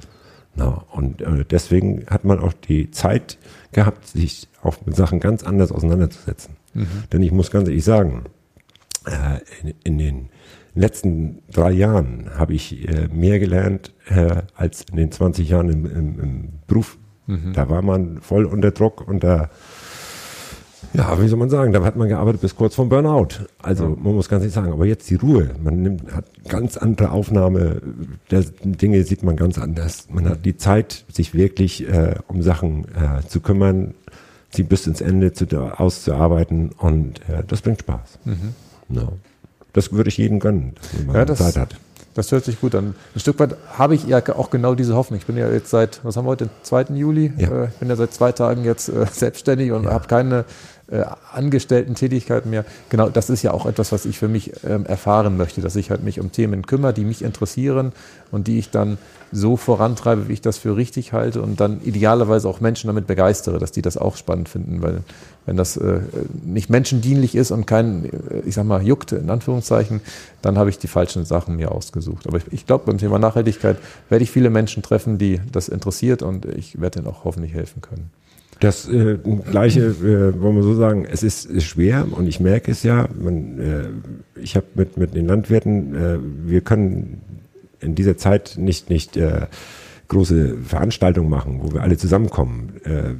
[0.54, 3.38] Na, und äh, deswegen hat man auch die Zeit
[3.72, 6.56] gehabt, sich auch mit Sachen ganz anders auseinanderzusetzen.
[6.74, 6.86] Mhm.
[7.12, 8.24] Denn ich muss ganz ehrlich sagen,
[9.06, 10.28] äh, in, in, den
[10.74, 15.86] letzten drei Jahren habe ich äh, mehr gelernt äh, als in den 20 Jahren im,
[15.86, 16.96] im, im Beruf.
[17.26, 17.54] Mhm.
[17.54, 19.50] Da war man voll unter Druck, unter
[20.92, 23.28] ja, wie soll man sagen, da hat man gearbeitet bis kurz vom Burnout.
[23.62, 23.90] Also ja.
[23.90, 25.50] man muss ganz ehrlich sagen, aber jetzt die Ruhe.
[25.62, 27.80] Man nimmt, hat ganz andere Aufnahme
[28.30, 30.08] der Dinge sieht man ganz anders.
[30.10, 33.94] Man hat die Zeit, sich wirklich äh, um Sachen äh, zu kümmern,
[34.50, 38.18] sie bis ins Ende zu, auszuarbeiten und äh, das bringt Spaß.
[38.24, 38.54] Mhm.
[38.88, 39.12] No.
[39.72, 41.76] Das würde ich jedem gönnen, dass man ja, das, Zeit hat.
[42.14, 42.94] Das hört sich gut an.
[43.14, 45.18] Ein Stück weit habe ich ja auch genau diese Hoffnung.
[45.18, 46.94] Ich bin ja jetzt seit, was haben wir heute, den 2.
[46.94, 47.32] Juli?
[47.36, 47.64] Ja.
[47.64, 49.92] Äh, ich bin ja seit zwei Tagen jetzt äh, selbstständig und ja.
[49.92, 50.44] habe keine
[50.90, 52.64] äh, Angestellten-Tätigkeiten mehr.
[52.88, 55.90] Genau, das ist ja auch etwas, was ich für mich ähm, erfahren möchte, dass ich
[55.90, 57.92] halt mich um Themen kümmere, die mich interessieren
[58.30, 58.98] und die ich dann
[59.32, 63.58] so vorantreibe, wie ich das für richtig halte und dann idealerweise auch Menschen damit begeistere,
[63.58, 65.02] dass die das auch spannend finden, weil
[65.46, 66.00] wenn das äh,
[66.44, 70.00] nicht menschendienlich ist und kein, äh, ich sag mal, juckt, in Anführungszeichen,
[70.42, 72.26] dann habe ich die falschen Sachen mir ausgesucht.
[72.26, 73.76] Aber ich, ich glaube, beim Thema Nachhaltigkeit
[74.08, 77.80] werde ich viele Menschen treffen, die das interessiert und ich werde ihnen auch hoffentlich helfen
[77.80, 78.10] können.
[78.60, 79.16] Das äh,
[79.50, 83.08] gleiche, äh, wollen wir so sagen, es ist, ist schwer und ich merke es ja.
[83.18, 87.22] Man, äh, ich habe mit, mit den Landwirten, äh, wir können
[87.80, 89.46] in dieser Zeit nicht, nicht äh,
[90.08, 93.14] große Veranstaltungen machen, wo wir alle zusammenkommen, äh,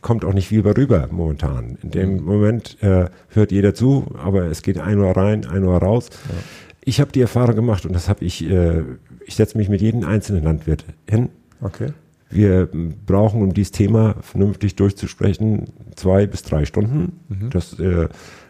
[0.00, 1.76] kommt auch nicht viel rüber momentan.
[1.82, 2.24] In dem mhm.
[2.24, 6.10] Moment äh, hört jeder zu, aber es geht ein Uhr rein, ein Uhr raus.
[6.28, 6.36] Ja.
[6.84, 8.82] Ich habe die Erfahrung gemacht und das habe ich, äh,
[9.26, 11.30] ich setze mich mit jedem einzelnen Landwirt hin.
[11.60, 11.88] Okay.
[12.34, 12.68] Wir
[13.06, 17.20] brauchen, um dieses Thema vernünftig durchzusprechen, zwei bis drei Stunden.
[17.28, 17.50] Mhm.
[17.50, 18.08] Das äh,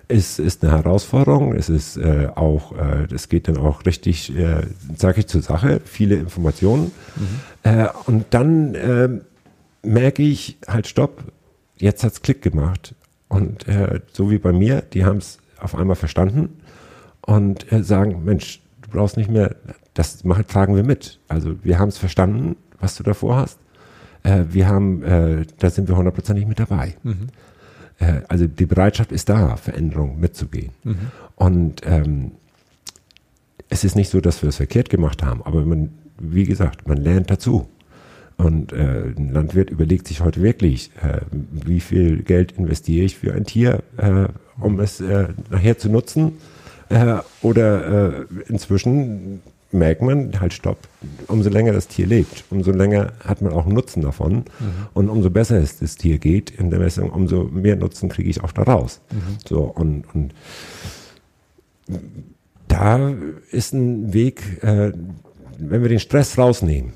[0.09, 1.55] ist, ist eine Herausforderung.
[1.55, 4.63] Es ist äh, auch, äh, es geht dann auch richtig, äh,
[4.97, 6.93] sage ich zur Sache, viele Informationen.
[7.17, 7.71] Mhm.
[7.71, 9.09] Äh, und dann äh,
[9.83, 11.23] merke ich, halt stopp,
[11.77, 12.95] jetzt hat's Klick gemacht.
[13.29, 16.61] Und äh, so wie bei mir, die haben es auf einmal verstanden
[17.23, 19.57] und äh, sagen, Mensch, du brauchst nicht mehr,
[19.95, 21.19] das machen, tragen wir mit.
[21.29, 23.59] Also wir haben es verstanden, was du davor hast.
[24.25, 26.97] Äh, wir haben, äh, da sind wir hundertprozentig mit dabei.
[27.05, 27.29] Mhm.
[27.99, 30.73] Äh, also die Bereitschaft ist da, Veränderungen mitzugehen.
[30.83, 30.97] Mhm.
[31.37, 32.33] Und ähm,
[33.69, 36.99] es ist nicht so, dass wir es verkehrt gemacht haben, aber man, wie gesagt, man
[36.99, 37.69] lernt dazu.
[38.37, 43.33] Und äh, ein Landwirt überlegt sich heute wirklich, äh, wie viel Geld investiere ich für
[43.33, 44.27] ein Tier, äh,
[44.59, 46.33] um es äh, nachher zu nutzen.
[46.89, 49.41] Äh, oder äh, inzwischen
[49.75, 50.79] merkt man, halt stopp,
[51.29, 54.37] umso länger das Tier lebt, umso länger hat man auch Nutzen davon.
[54.37, 54.45] Mhm.
[54.95, 58.43] Und umso besser es das Tier geht in der Messung, umso mehr Nutzen kriege ich
[58.43, 59.01] auch daraus.
[59.11, 59.37] Mhm.
[59.47, 60.35] So, und, und
[62.69, 63.13] da
[63.51, 64.93] ist ein Weg, äh,
[65.59, 66.93] wenn wir den Stress rausnehmen,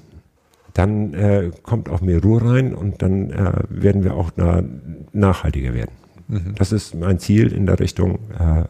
[0.74, 4.62] dann äh, kommt auch mehr Ruhe rein und dann äh, werden wir auch na,
[5.12, 5.90] nachhaltiger werden.
[6.28, 6.54] Mhm.
[6.56, 8.64] Das ist mein Ziel in der Richtung, äh,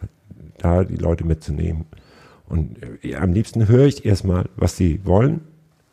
[0.58, 1.84] da die Leute mitzunehmen.
[2.48, 5.40] Und äh, am liebsten höre ich erstmal, was sie wollen.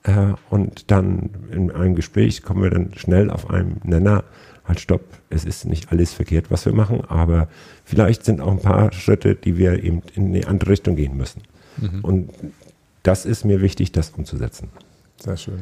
[0.03, 4.23] Äh, und dann in einem Gespräch kommen wir dann schnell auf einen Nenner.
[4.63, 7.49] Halt, stopp, es ist nicht alles verkehrt, was wir machen, aber
[7.83, 11.43] vielleicht sind auch ein paar Schritte, die wir eben in eine andere Richtung gehen müssen.
[11.77, 11.99] Mhm.
[12.01, 12.29] Und
[13.03, 14.69] das ist mir wichtig, das umzusetzen.
[15.17, 15.59] Sehr schön.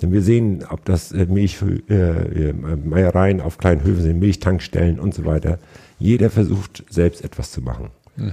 [0.00, 1.58] Denn wir sehen, ob das äh, Milch,
[1.88, 5.58] äh, Meiereien auf kleinen Höfen sind, Milchtankstellen und so weiter.
[5.98, 7.90] Jeder versucht selbst etwas zu machen.
[8.16, 8.32] Mhm.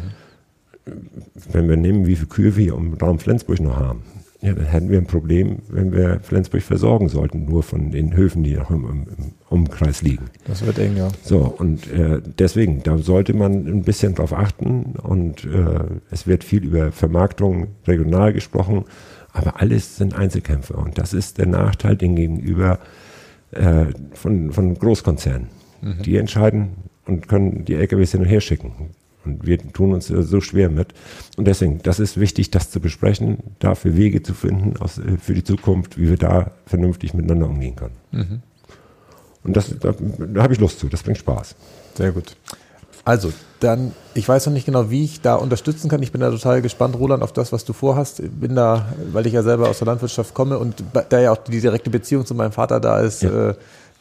[1.52, 4.04] Wenn wir nehmen, wie viele Kühe wir im Raum Flensburg noch haben,
[4.42, 8.44] ja, dann hätten wir ein Problem, wenn wir Flensburg versorgen sollten, nur von den Höfen,
[8.44, 9.06] die noch im, im,
[9.50, 10.26] Umkreis liegen.
[10.46, 11.08] Das wird eng, ja.
[11.24, 15.80] So, und äh, deswegen, da sollte man ein bisschen drauf achten und äh,
[16.12, 18.84] es wird viel über Vermarktung regional gesprochen.
[19.32, 22.80] Aber alles sind Einzelkämpfe und das ist der Nachteil den gegenüber
[23.52, 25.48] äh, von, von Großkonzernen.
[25.82, 26.02] Mhm.
[26.04, 26.70] Die entscheiden
[27.06, 28.72] und können die LKWs hin und her schicken.
[29.28, 30.93] Und wir tun uns so schwer mit.
[31.36, 35.34] Und deswegen, das ist wichtig, das zu besprechen, dafür Wege zu finden aus, äh, für
[35.34, 37.95] die Zukunft, wie wir da vernünftig miteinander umgehen können.
[38.11, 38.41] Mhm.
[39.43, 41.55] Und das, da, da habe ich Lust zu, das bringt Spaß.
[41.95, 42.36] Sehr gut.
[43.05, 46.03] Also, dann, ich weiß noch nicht genau, wie ich da unterstützen kann.
[46.03, 48.21] Ich bin da total gespannt, Roland, auf das, was du vorhast.
[48.39, 51.61] Bin da, weil ich ja selber aus der Landwirtschaft komme und da ja auch die
[51.61, 53.51] direkte Beziehung zu meinem Vater da ist, ja.
[53.51, 53.55] äh,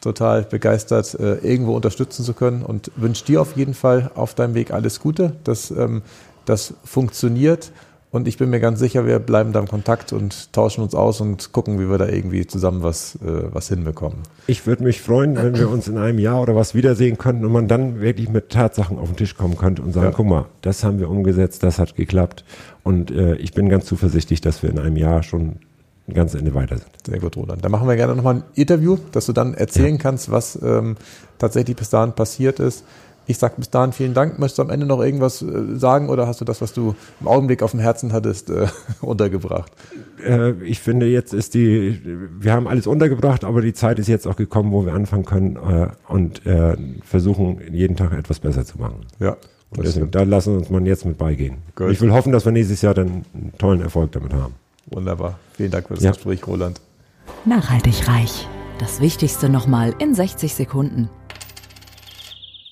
[0.07, 4.54] total begeistert, äh, irgendwo unterstützen zu können und wünsche dir auf jeden Fall auf deinem
[4.54, 6.02] Weg alles Gute, dass ähm,
[6.44, 7.72] das funktioniert
[8.16, 11.20] und ich bin mir ganz sicher, wir bleiben da im Kontakt und tauschen uns aus
[11.20, 14.20] und gucken, wie wir da irgendwie zusammen was, äh, was hinbekommen.
[14.46, 17.52] Ich würde mich freuen, wenn wir uns in einem Jahr oder was wiedersehen könnten und
[17.52, 20.12] man dann wirklich mit Tatsachen auf den Tisch kommen könnte und sagen, ja.
[20.16, 22.44] guck mal, das haben wir umgesetzt, das hat geklappt.
[22.84, 25.57] Und äh, ich bin ganz zuversichtlich, dass wir in einem Jahr schon
[26.14, 26.90] ganzes Ende weiter sind.
[27.04, 27.64] Sehr gut, Roland.
[27.64, 30.00] Dann machen wir gerne nochmal ein Interview, dass du dann erzählen ja.
[30.00, 30.96] kannst, was ähm,
[31.38, 32.84] tatsächlich bis dahin passiert ist.
[33.28, 34.38] Ich sage bis dahin vielen Dank.
[34.38, 37.26] Möchtest du am Ende noch irgendwas äh, sagen oder hast du das, was du im
[37.26, 38.68] Augenblick auf dem Herzen hattest, äh,
[39.00, 39.72] untergebracht?
[40.24, 42.00] Äh, ich finde, jetzt ist die,
[42.38, 45.57] wir haben alles untergebracht, aber die Zeit ist jetzt auch gekommen, wo wir anfangen können
[45.57, 49.07] äh, und äh, versuchen, jeden Tag etwas besser zu machen.
[49.18, 49.36] Ja.
[49.70, 51.57] Und deswegen, da lassen wir uns mal jetzt mit beigehen.
[51.74, 51.90] Gut.
[51.90, 54.54] Ich will hoffen, dass wir nächstes Jahr dann einen tollen Erfolg damit haben.
[54.87, 55.39] Wunderbar.
[55.55, 56.12] Vielen Dank für das ja.
[56.12, 56.80] Gespräch, Roland.
[57.45, 58.47] Nachhaltig reich.
[58.78, 61.09] Das Wichtigste nochmal in 60 Sekunden.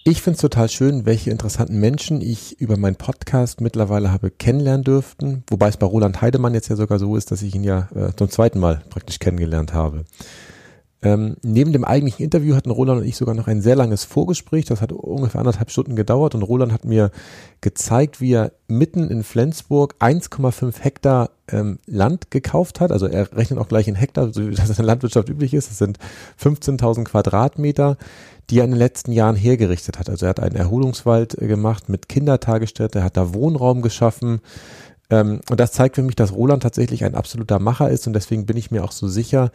[0.06, 4.84] Ich finde es total schön, welche interessanten Menschen ich über meinen Podcast mittlerweile habe kennenlernen
[4.84, 5.44] dürften.
[5.48, 8.12] Wobei es bei Roland Heidemann jetzt ja sogar so ist, dass ich ihn ja äh,
[8.14, 10.04] zum zweiten Mal praktisch kennengelernt habe.
[11.04, 14.64] Ähm, neben dem eigentlichen Interview hatten Roland und ich sogar noch ein sehr langes Vorgespräch.
[14.64, 17.10] Das hat ungefähr anderthalb Stunden gedauert und Roland hat mir
[17.60, 22.90] gezeigt, wie er mitten in Flensburg 1,5 Hektar ähm, Land gekauft hat.
[22.90, 25.68] Also er rechnet auch gleich in Hektar, so wie das in der Landwirtschaft üblich ist.
[25.68, 25.98] Das sind
[26.42, 27.98] 15.000 Quadratmeter,
[28.48, 30.08] die er in den letzten Jahren hergerichtet hat.
[30.08, 34.40] Also er hat einen Erholungswald äh, gemacht mit Kindertagesstätte, er hat da Wohnraum geschaffen.
[35.10, 38.46] Ähm, und das zeigt für mich, dass Roland tatsächlich ein absoluter Macher ist und deswegen
[38.46, 39.50] bin ich mir auch so sicher,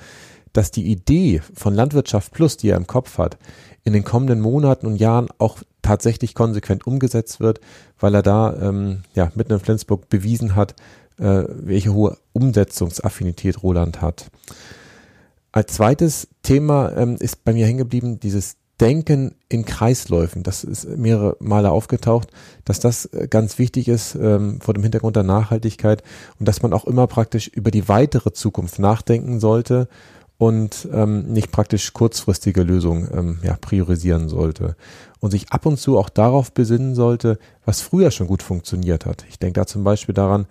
[0.53, 3.37] dass die Idee von Landwirtschaft Plus, die er im Kopf hat,
[3.83, 7.59] in den kommenden Monaten und Jahren auch tatsächlich konsequent umgesetzt wird,
[7.99, 10.75] weil er da ähm, ja mitten in Flensburg bewiesen hat,
[11.17, 14.29] äh, welche hohe Umsetzungsaffinität Roland hat.
[15.51, 20.43] Als zweites Thema ähm, ist bei mir hängen geblieben dieses Denken in Kreisläufen.
[20.43, 22.29] Das ist mehrere Male aufgetaucht,
[22.63, 26.03] dass das äh, ganz wichtig ist ähm, vor dem Hintergrund der Nachhaltigkeit
[26.39, 29.89] und dass man auch immer praktisch über die weitere Zukunft nachdenken sollte
[30.39, 34.77] und ähm, nicht praktisch kurzfristige Lösungen ähm, ja, priorisieren sollte
[35.19, 39.25] und sich ab und zu auch darauf besinnen sollte, was früher schon gut funktioniert hat.
[39.29, 40.47] Ich denke da zum Beispiel daran,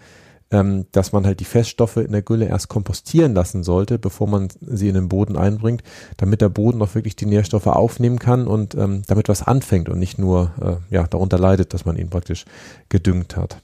[0.50, 4.48] ähm, dass man halt die Feststoffe in der Gülle erst kompostieren lassen sollte, bevor man
[4.60, 5.82] sie in den Boden einbringt,
[6.18, 9.98] damit der Boden auch wirklich die Nährstoffe aufnehmen kann und ähm, damit was anfängt und
[9.98, 12.44] nicht nur äh, ja, darunter leidet, dass man ihn praktisch
[12.90, 13.56] gedüngt hat.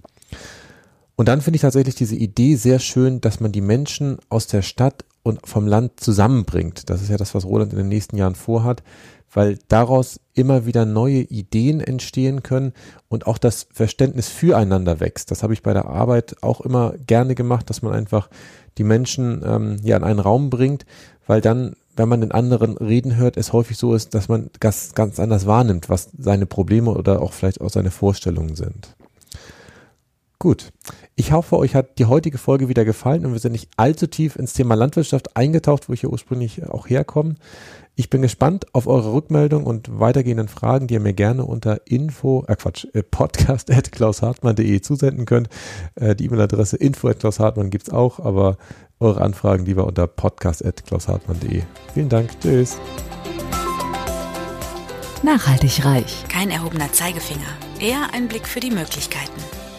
[1.17, 4.63] Und dann finde ich tatsächlich diese Idee sehr schön, dass man die Menschen aus der
[4.63, 6.89] Stadt und vom Land zusammenbringt.
[6.91, 8.85] Das ist ja das, was Roland in den nächsten Jahren vorhat,
[9.33, 12.73] weil daraus immer wieder neue Ideen entstehen können
[13.09, 15.31] und auch das Verständnis füreinander wächst.
[15.31, 18.29] Das habe ich bei der Arbeit auch immer gerne gemacht, dass man einfach
[18.79, 20.85] die Menschen ähm, ja in einen Raum bringt,
[21.27, 24.95] weil dann, wenn man den anderen reden hört, es häufig so ist, dass man ganz,
[24.95, 28.95] ganz anders wahrnimmt, was seine Probleme oder auch vielleicht auch seine Vorstellungen sind.
[30.39, 30.73] Gut.
[31.15, 34.37] Ich hoffe, euch hat die heutige Folge wieder gefallen und wir sind nicht allzu tief
[34.37, 37.37] ins Thema Landwirtschaft eingetaucht, wo ich ja ursprünglich auch herkomme.
[37.97, 42.45] Ich bin gespannt auf eure Rückmeldung und weitergehenden Fragen, die ihr mir gerne unter info,
[42.49, 45.49] äh Quatsch, äh, podcast at klaushartmann.de zusenden könnt.
[45.95, 48.59] Äh, die E-Mail-Adresse info at klaushartmann gibt's auch, aber
[48.99, 51.63] eure Anfragen lieber unter podcast at klaushartmann.de.
[51.95, 52.31] Vielen Dank.
[52.41, 52.79] Tschüss.
[55.23, 56.25] Nachhaltig reich.
[56.29, 57.47] Kein erhobener Zeigefinger.
[57.79, 59.41] Eher ein Blick für die Möglichkeiten.